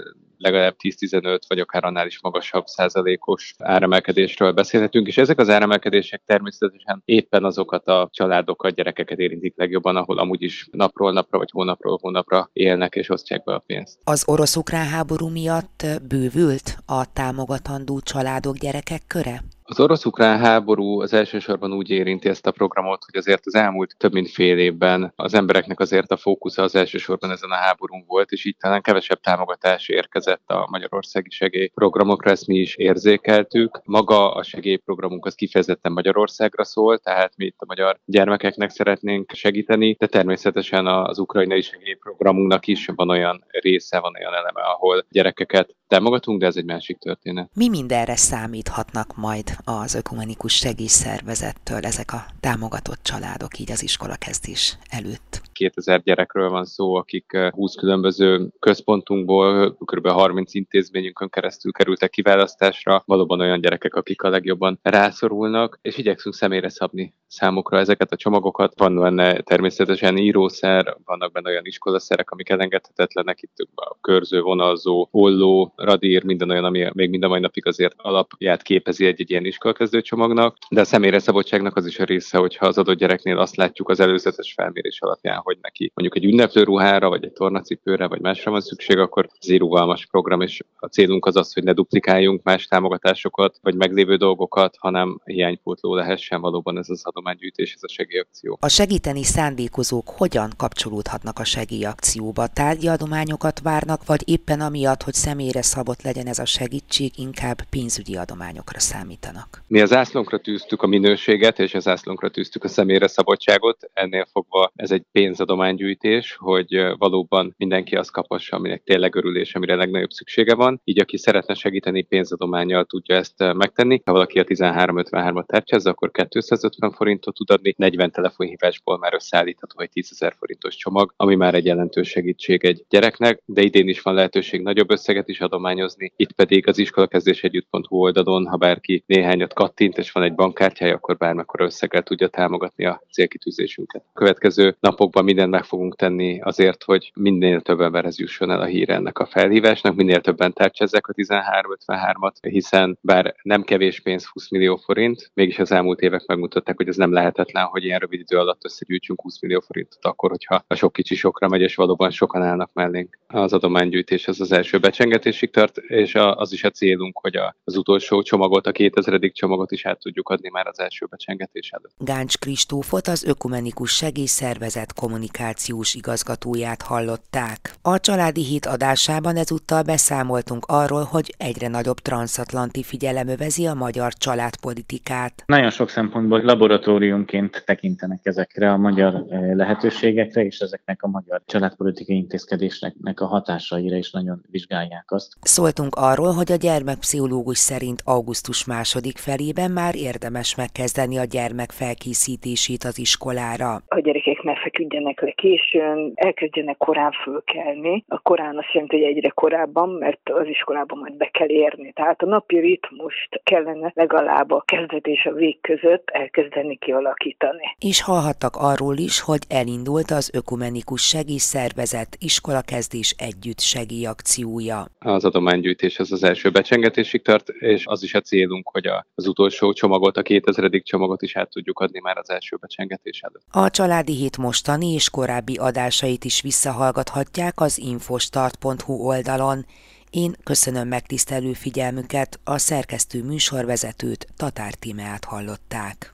legalább 0.44 0.76
10-15 0.84 1.40
vagy 1.48 1.60
akár 1.60 1.84
annál 1.86 2.08
is 2.08 2.22
magasabb 2.22 2.66
százalékos 2.66 3.54
áremelkedésről 3.58 4.52
beszélhetünk, 4.52 5.08
és 5.08 5.18
ezek 5.18 5.40
az 5.40 5.50
áremelkedések 5.50 6.22
természetesen 6.26 7.02
éppen 7.06 7.44
azokat 7.44 7.88
a 7.88 8.10
családokat, 8.12 8.76
gyerekeket 8.76 9.20
érintik 9.20 9.54
legjobban, 9.58 9.96
ahol 9.96 10.18
amúgy 10.18 10.42
is 10.42 10.68
napról 10.72 11.12
napra 11.12 11.38
vagy 11.38 11.50
hónapról 11.52 11.98
hónapra 12.02 12.50
élnek 12.54 12.96
és 12.96 13.10
osztják 13.10 13.44
be 13.44 13.54
a 13.54 13.64
pénzt. 13.66 14.00
Az 14.04 14.24
orosz-ukrán 14.28 14.88
háború 14.88 15.28
miatt 15.28 15.86
bővült 16.08 16.78
a 16.86 17.14
támogatandó 17.14 18.00
családok 18.00 18.58
gyerekek 18.58 19.02
köre? 19.08 19.44
Az 19.66 19.80
orosz-ukrán 19.80 20.40
háború 20.40 21.02
az 21.02 21.14
elsősorban 21.14 21.74
úgy 21.74 21.90
érinti 21.90 22.30
ezt 22.30 22.48
a 22.48 22.52
programot, 22.52 23.04
hogy 23.06 23.16
azért 23.16 23.46
az 23.46 23.56
elmúlt 23.56 23.96
több 23.98 24.14
mint 24.14 24.30
fél 24.30 24.58
évben 24.58 25.14
az 25.16 25.34
embereknek 25.34 25.80
azért 25.80 26.12
a 26.12 26.18
fókusza 26.18 26.64
az 26.64 26.76
elsősorban 26.76 27.32
ezen 27.32 27.50
a 27.50 27.56
háborún 27.56 28.04
volt, 28.08 28.32
és 28.32 28.46
így 28.46 28.58
talán 28.60 28.82
kevesebb 28.82 29.20
támogatás 29.20 29.90
érkezett 29.90 30.50
a 30.50 30.68
Magyarországi 30.70 31.30
segélyprogramokra, 31.30 32.32
ezt 32.32 32.48
mi 32.48 32.58
is 32.58 32.76
érzékeltük. 32.76 33.82
Maga 33.84 34.34
a 34.34 34.44
segélyprogramunk 34.44 35.26
az 35.26 35.36
kifejezetten 35.36 35.92
Magyarországra 35.92 36.64
szól, 36.64 36.98
tehát 36.98 37.34
mi 37.36 37.46
itt 37.46 37.60
a 37.60 37.66
magyar 37.68 38.00
gyermekeknek 38.06 38.70
szeretnénk 38.70 39.32
segíteni, 39.34 39.96
de 40.00 40.08
természetesen 40.08 40.88
az 40.88 41.20
ukrajnai 41.20 41.62
segélyprogramunknak 41.62 42.68
is 42.68 42.90
van 42.96 43.10
olyan 43.10 43.46
része, 43.48 44.00
van 44.00 44.14
olyan 44.20 44.34
eleme, 44.34 44.62
ahol 44.62 45.06
gyerekeket 45.10 45.76
támogatunk, 45.88 46.40
de 46.40 46.46
ez 46.46 46.56
egy 46.56 46.66
másik 46.66 46.98
történet. 46.98 47.50
Mi 47.54 47.70
mindenre 47.70 48.16
számíthatnak 48.16 49.16
majd 49.16 49.53
az 49.64 49.94
ökumenikus 49.94 50.54
segélyszervezettől 50.54 51.80
ezek 51.80 52.14
a 52.14 52.26
támogatott 52.40 53.04
családok 53.04 53.60
így 53.60 53.72
az 53.72 53.84
iskola 53.84 54.16
kezdés 54.16 54.78
előtt? 54.90 55.42
2000 55.52 56.02
gyerekről 56.02 56.50
van 56.50 56.66
szó, 56.66 56.96
akik 56.96 57.38
20 57.52 57.76
különböző 57.76 58.50
központunkból, 58.60 59.76
kb. 59.76 60.08
30 60.08 60.54
intézményünkön 60.54 61.30
keresztül 61.30 61.72
kerültek 61.72 62.10
kiválasztásra. 62.10 63.04
Valóban 63.06 63.40
olyan 63.40 63.62
gyerekek, 63.62 63.96
akik 63.96 64.22
a 64.22 64.30
legjobban 64.30 64.80
rászorulnak, 64.82 65.80
és 65.82 65.98
igyekszünk 65.98 66.36
személyre 66.36 66.70
szabni 66.70 67.14
számukra 67.28 67.80
ezeket 67.80 68.12
a 68.12 68.16
csomagokat. 68.16 68.74
Van 68.78 68.96
benne 68.96 69.42
természetesen 69.42 70.18
írószer, 70.18 70.98
vannak 71.06 71.32
benne 71.32 71.50
olyan 71.50 71.66
iskolaszerek, 71.66 72.32
amik 72.32 72.50
elengedhetetlenek, 72.50 73.42
itt 73.42 73.68
a 73.76 73.98
körző, 74.02 74.42
vonalzó, 74.42 75.08
olló, 75.12 75.74
radír, 75.76 76.24
minden 76.24 76.50
olyan, 76.50 76.64
ami 76.64 76.90
még 76.94 77.10
mind 77.10 77.24
a 77.24 77.28
mai 77.28 77.40
napig 77.40 77.66
azért 77.68 77.94
alapját 77.98 78.62
képezi 78.62 79.06
egy-egy 79.06 79.30
ilyen 79.30 79.43
iskolakezdő 79.46 80.02
csomagnak, 80.02 80.58
de 80.70 80.82
a 80.82 80.86
személyre 80.86 81.20
szabadságnak 81.20 81.76
az 81.76 81.86
is 81.86 82.00
a 82.00 82.04
része, 82.04 82.38
hogyha 82.38 82.66
az 82.66 82.78
adott 82.78 82.98
gyereknél 82.98 83.38
azt 83.38 83.56
látjuk 83.56 83.90
az 83.90 84.00
előzetes 84.00 84.54
felmérés 84.54 85.02
alapján, 85.02 85.38
hogy 85.44 85.58
neki 85.62 85.92
mondjuk 85.94 86.24
egy 86.24 86.32
ünneplő 86.32 86.64
ruhára, 86.64 87.10
vagy 87.10 87.24
egy 87.24 87.32
tornacipőre, 87.32 88.08
vagy 88.08 88.22
másra 88.22 88.52
van 88.52 88.62
szükség, 88.62 88.98
akkor 88.98 89.30
ez 89.40 90.06
program, 90.10 90.42
és 90.42 90.62
a 90.76 90.88
célunk 90.88 91.26
az 91.26 91.36
az, 91.36 91.54
hogy 91.54 91.64
ne 91.64 91.74
duplikáljunk 91.74 92.44
más 92.44 92.66
támogatásokat, 92.66 93.58
vagy 93.62 93.76
meglévő 93.76 94.16
dolgokat, 94.16 94.76
hanem 94.80 95.20
hiánypótló 95.24 95.96
lehessen 95.96 96.42
valóban 96.42 96.78
ez 96.78 96.90
az 96.90 97.02
adománygyűjtés, 97.04 97.74
ez 97.74 97.84
a 97.84 97.88
segélyakció. 97.88 98.58
A 98.62 98.68
segíteni 98.68 99.24
szándékozók 99.24 100.10
hogyan 100.10 100.52
kapcsolódhatnak 100.58 101.40
a 101.40 101.44
segélyakcióba? 101.44 102.48
Tárgyi 102.48 102.88
adományokat 102.88 103.60
várnak, 103.60 104.06
vagy 104.06 104.22
éppen 104.26 104.62
amiatt, 104.62 105.04
hogy 105.04 105.14
személyre 105.14 105.62
szabott 105.62 106.02
legyen 106.02 106.28
ez 106.28 106.40
a 106.40 106.46
segítség, 106.46 107.12
inkább 107.18 107.62
pénzügyi 107.70 108.16
adományokra 108.16 108.80
számítanak? 108.80 109.33
Mi 109.68 109.82
az 109.82 109.94
ászlónkra 109.94 110.38
tűztük 110.38 110.82
a 110.82 110.88
minőséget, 110.88 111.60
és 111.60 111.74
az 111.74 111.88
ászlónkra 111.88 112.30
tűztük 112.30 112.64
a 112.64 112.68
személyre 112.68 113.08
szabadságot. 113.08 113.90
Ennél 113.94 114.26
fogva 114.32 114.72
ez 114.76 114.92
egy 114.92 115.04
pénzadománygyűjtés, 115.12 116.36
hogy 116.40 116.96
valóban 116.98 117.54
mindenki 117.58 117.96
azt 117.96 118.12
kaphassa, 118.12 118.56
aminek 118.56 118.84
tényleg 118.84 119.16
örülés, 119.16 119.56
amire 119.56 119.76
legnagyobb 119.76 120.10
szüksége 120.10 120.56
van. 120.56 120.82
Így 120.84 121.00
aki 121.00 121.18
szeretne 121.18 121.54
segíteni 121.54 122.02
pénzadományjal 122.02 122.86
tudja 122.86 123.16
ezt 123.16 123.54
megtenni. 123.54 124.02
Ha 124.06 124.12
valaki 124.12 124.40
a 124.40 124.44
1353-at 124.44 125.46
tercsezze, 125.46 125.90
akkor 125.90 126.12
250 126.12 126.92
forintot 126.92 127.36
tud 127.36 127.50
adni, 127.50 127.74
40 127.78 128.12
telefonhívásból 128.12 128.98
már 128.98 129.14
összeállítható 129.14 129.82
egy 129.82 129.90
10 129.90 130.10
ezer 130.12 130.36
forintos 130.38 130.76
csomag, 130.76 131.14
ami 131.18 131.36
már 131.36 131.54
egy 131.54 131.66
jelentős 131.66 132.08
segítség 132.08 132.66
egy 132.66 132.86
gyereknek, 132.90 133.42
de 133.46 133.62
idén 133.62 133.88
is 133.88 134.02
van 134.02 134.14
lehetőség 134.14 134.62
nagyobb 134.62 134.92
összeget 134.92 135.28
is 135.28 135.40
adományozni. 135.40 136.14
Itt 136.16 136.32
pedig 136.32 136.68
az 136.68 136.78
iskolakezdésegyütt.hu 136.78 137.98
oldalon, 137.98 138.48
ha 138.48 138.58
bárki 138.58 139.04
néhányat 139.24 139.54
kattint, 139.54 139.98
és 139.98 140.12
van 140.12 140.24
egy 140.24 140.36
bankkártyája, 140.36 140.96
akkor 140.96 141.18
bármikor 141.18 141.62
összeggel 141.62 142.02
tudja 142.02 142.28
támogatni 142.28 142.86
a 142.86 143.02
célkitűzésünket. 143.12 144.04
A 144.08 144.20
következő 144.20 144.76
napokban 144.80 145.24
mindent 145.24 145.52
meg 145.52 145.64
fogunk 145.64 145.96
tenni 145.96 146.42
azért, 146.42 146.84
hogy 146.84 147.12
minél 147.16 147.62
több 147.62 147.82
emberhez 147.82 148.20
jusson 148.20 148.52
el 148.52 148.62
a 148.62 148.66
hír 148.66 148.90
ennek 148.90 149.20
a 149.20 149.26
felhívásnak, 149.26 149.96
minél 149.96 150.22
többen 150.22 150.54
tárcsezzek 150.54 151.08
a 151.08 151.14
1353-at, 151.14 152.36
hiszen 152.42 152.98
bár 153.02 153.36
nem 153.42 153.64
kevés 153.64 154.00
pénz 154.00 154.28
20 154.28 154.50
millió 154.50 154.76
forint, 154.76 155.32
mégis 155.34 155.60
az 155.60 155.72
elmúlt 155.72 156.00
évek 156.00 156.26
megmutatták, 156.26 156.78
hogy 156.78 156.88
ez 156.88 156.96
nem 156.96 157.14
lehetetlen, 157.14 157.66
hogy 157.66 157.84
ilyen 157.84 158.00
rövid 158.00 158.20
idő 158.20 158.38
alatt 158.38 158.66
összegyűjtsünk 158.66 159.22
20 159.22 159.42
millió 159.42 159.60
forintot, 159.60 160.06
akkor, 160.06 160.30
hogyha 160.30 160.64
a 160.68 160.76
sok 160.76 160.94
kicsi 160.94 161.16
sokra 161.16 161.48
megy, 161.48 161.62
és 161.62 161.76
valóban 161.76 162.12
sokan 162.12 162.42
állnak 162.42 162.70
mellénk. 162.74 163.18
Az 163.28 163.54
adománygyűjtés 163.54 164.28
az 164.28 164.42
az 164.42 164.52
első 164.52 164.78
becsengetésig 164.80 165.52
tart, 165.52 165.78
és 165.78 166.16
az 166.16 166.52
is 166.52 166.64
a 166.64 166.70
célunk, 166.70 167.18
hogy 167.18 167.40
az 167.64 167.78
utolsó 167.78 168.22
csomagot, 168.22 168.68
a 168.68 168.72
2000. 168.72 169.13
csomagot 169.20 169.72
is 169.72 169.86
át 169.86 170.00
tudjuk 170.00 170.30
adni 170.30 170.50
már 170.50 170.68
az 170.68 170.80
első 170.80 171.06
becsengetés 171.06 171.72
előtt. 171.72 171.94
Gáncs 171.98 172.38
Kristófot, 172.38 173.08
az 173.08 173.24
Ökumenikus 173.24 173.92
Segélyszervezet 173.92 174.94
kommunikációs 174.94 175.94
igazgatóját 175.94 176.82
hallották. 176.82 177.74
A 177.82 178.00
Családi 178.00 178.44
Hét 178.44 178.66
adásában 178.66 179.36
ezúttal 179.36 179.82
beszámoltunk 179.82 180.66
arról, 180.66 181.04
hogy 181.04 181.34
egyre 181.38 181.68
nagyobb 181.68 182.00
transatlanti 182.00 182.84
figyelem 182.84 183.28
övezi 183.28 183.66
a 183.66 183.74
magyar 183.74 184.14
családpolitikát. 184.14 185.44
Nagyon 185.46 185.70
sok 185.70 185.90
szempontból 185.90 186.42
laboratóriumként 186.42 187.64
tekintenek 187.66 188.20
ezekre 188.24 188.72
a 188.72 188.78
magyar 188.78 189.26
eh, 189.30 189.56
lehetőségekre, 189.56 190.46
és 190.46 190.60
ezeknek 190.60 191.04
a 191.04 191.08
magyar 191.08 191.42
családpolitikai 191.46 192.16
intézkedésnek 192.16 193.22
a 193.22 193.26
hatásaira 193.26 193.96
is 193.96 194.12
nagyon 194.12 194.44
vizsgálják 194.50 195.12
azt. 195.12 195.34
Szóltunk 195.42 195.96
arról, 195.96 196.32
hogy 196.34 196.52
a 196.52 196.56
gyermekpszichológus 196.56 197.58
szerint 197.58 198.02
augusztus 198.06 198.66
második 199.04 199.18
felében 199.34 199.72
már 199.72 199.96
érdemes 199.96 200.56
megkezdeni 200.56 201.18
a 201.18 201.24
gyermek 201.24 201.72
felkészítését 201.72 202.84
az 202.84 203.00
iskolára. 203.00 203.72
A 203.88 204.00
gyerekek 204.00 204.42
ne 204.42 204.56
feküdjenek 204.56 205.22
le 205.22 205.32
későn, 205.32 206.12
elkezdjenek 206.16 206.78
korán 206.78 207.12
fölkelni. 207.24 208.04
A 208.08 208.20
korán 208.20 208.58
azt 208.58 208.74
jelenti, 208.74 208.96
hogy 208.96 209.06
egyre 209.06 209.30
korábban, 209.30 209.90
mert 209.90 210.30
az 210.30 210.48
iskolában 210.48 210.98
majd 210.98 211.14
be 211.14 211.30
kell 211.32 211.50
érni. 211.50 211.92
Tehát 211.94 212.22
a 212.22 212.26
napi 212.26 212.60
ritmust 212.60 213.42
kellene 213.44 213.92
legalább 213.96 214.52
a 214.52 214.64
kezdet 214.66 215.08
és 215.08 215.26
a 215.26 215.34
vég 215.34 215.62
között 215.62 216.10
elkezdeni 216.10 216.78
kialakítani. 216.78 217.76
És 217.80 218.02
hallhattak 218.02 218.56
arról 218.56 218.98
is, 218.98 219.22
hogy 219.22 219.44
elindult 219.50 220.12
az 220.12 220.32
Ökumenikus 220.34 221.02
Segélyszervezet 221.08 222.16
iskolakezdés 222.20 223.16
együtt 223.18 223.60
segélyakciója. 223.60 224.86
Az 225.00 225.26
adománygyűjtés 225.26 226.00
az 226.00 226.12
az 226.12 226.24
első 226.24 226.50
becsengetésig 226.50 227.22
tart, 227.22 227.50
és 227.50 227.86
az 227.86 228.04
is 228.04 228.14
a 228.14 228.22
célunk, 228.22 228.70
hogy 228.70 228.88
az 229.16 229.28
utolsó 229.28 229.74
csomagot, 229.74 230.18
a 230.18 230.22
2000. 230.22 230.82
csomagot 230.84 231.22
is 231.22 231.36
át 231.36 231.50
tudjuk 231.50 231.80
adni 231.80 232.00
már 232.00 232.18
az 232.18 232.30
első 232.30 232.56
becsengetés 232.56 233.22
előtt. 233.22 233.46
A 233.50 233.70
Családi 233.70 234.14
Hét 234.14 234.38
mostani 234.38 234.94
és 234.94 235.10
korábbi 235.10 235.56
adásait 235.56 236.24
is 236.24 236.42
visszahallgathatják 236.42 237.60
az 237.60 237.78
infostart.hu 237.78 238.94
oldalon. 238.94 239.66
Én 240.10 240.36
köszönöm 240.44 240.88
megtisztelő 240.88 241.54
figyelmüket, 241.54 242.40
a 242.44 242.58
szerkesztő 242.58 243.24
műsorvezetőt 243.24 244.28
Tatár 244.38 244.74
Tímeát 244.74 245.26
hallották. 245.26 246.14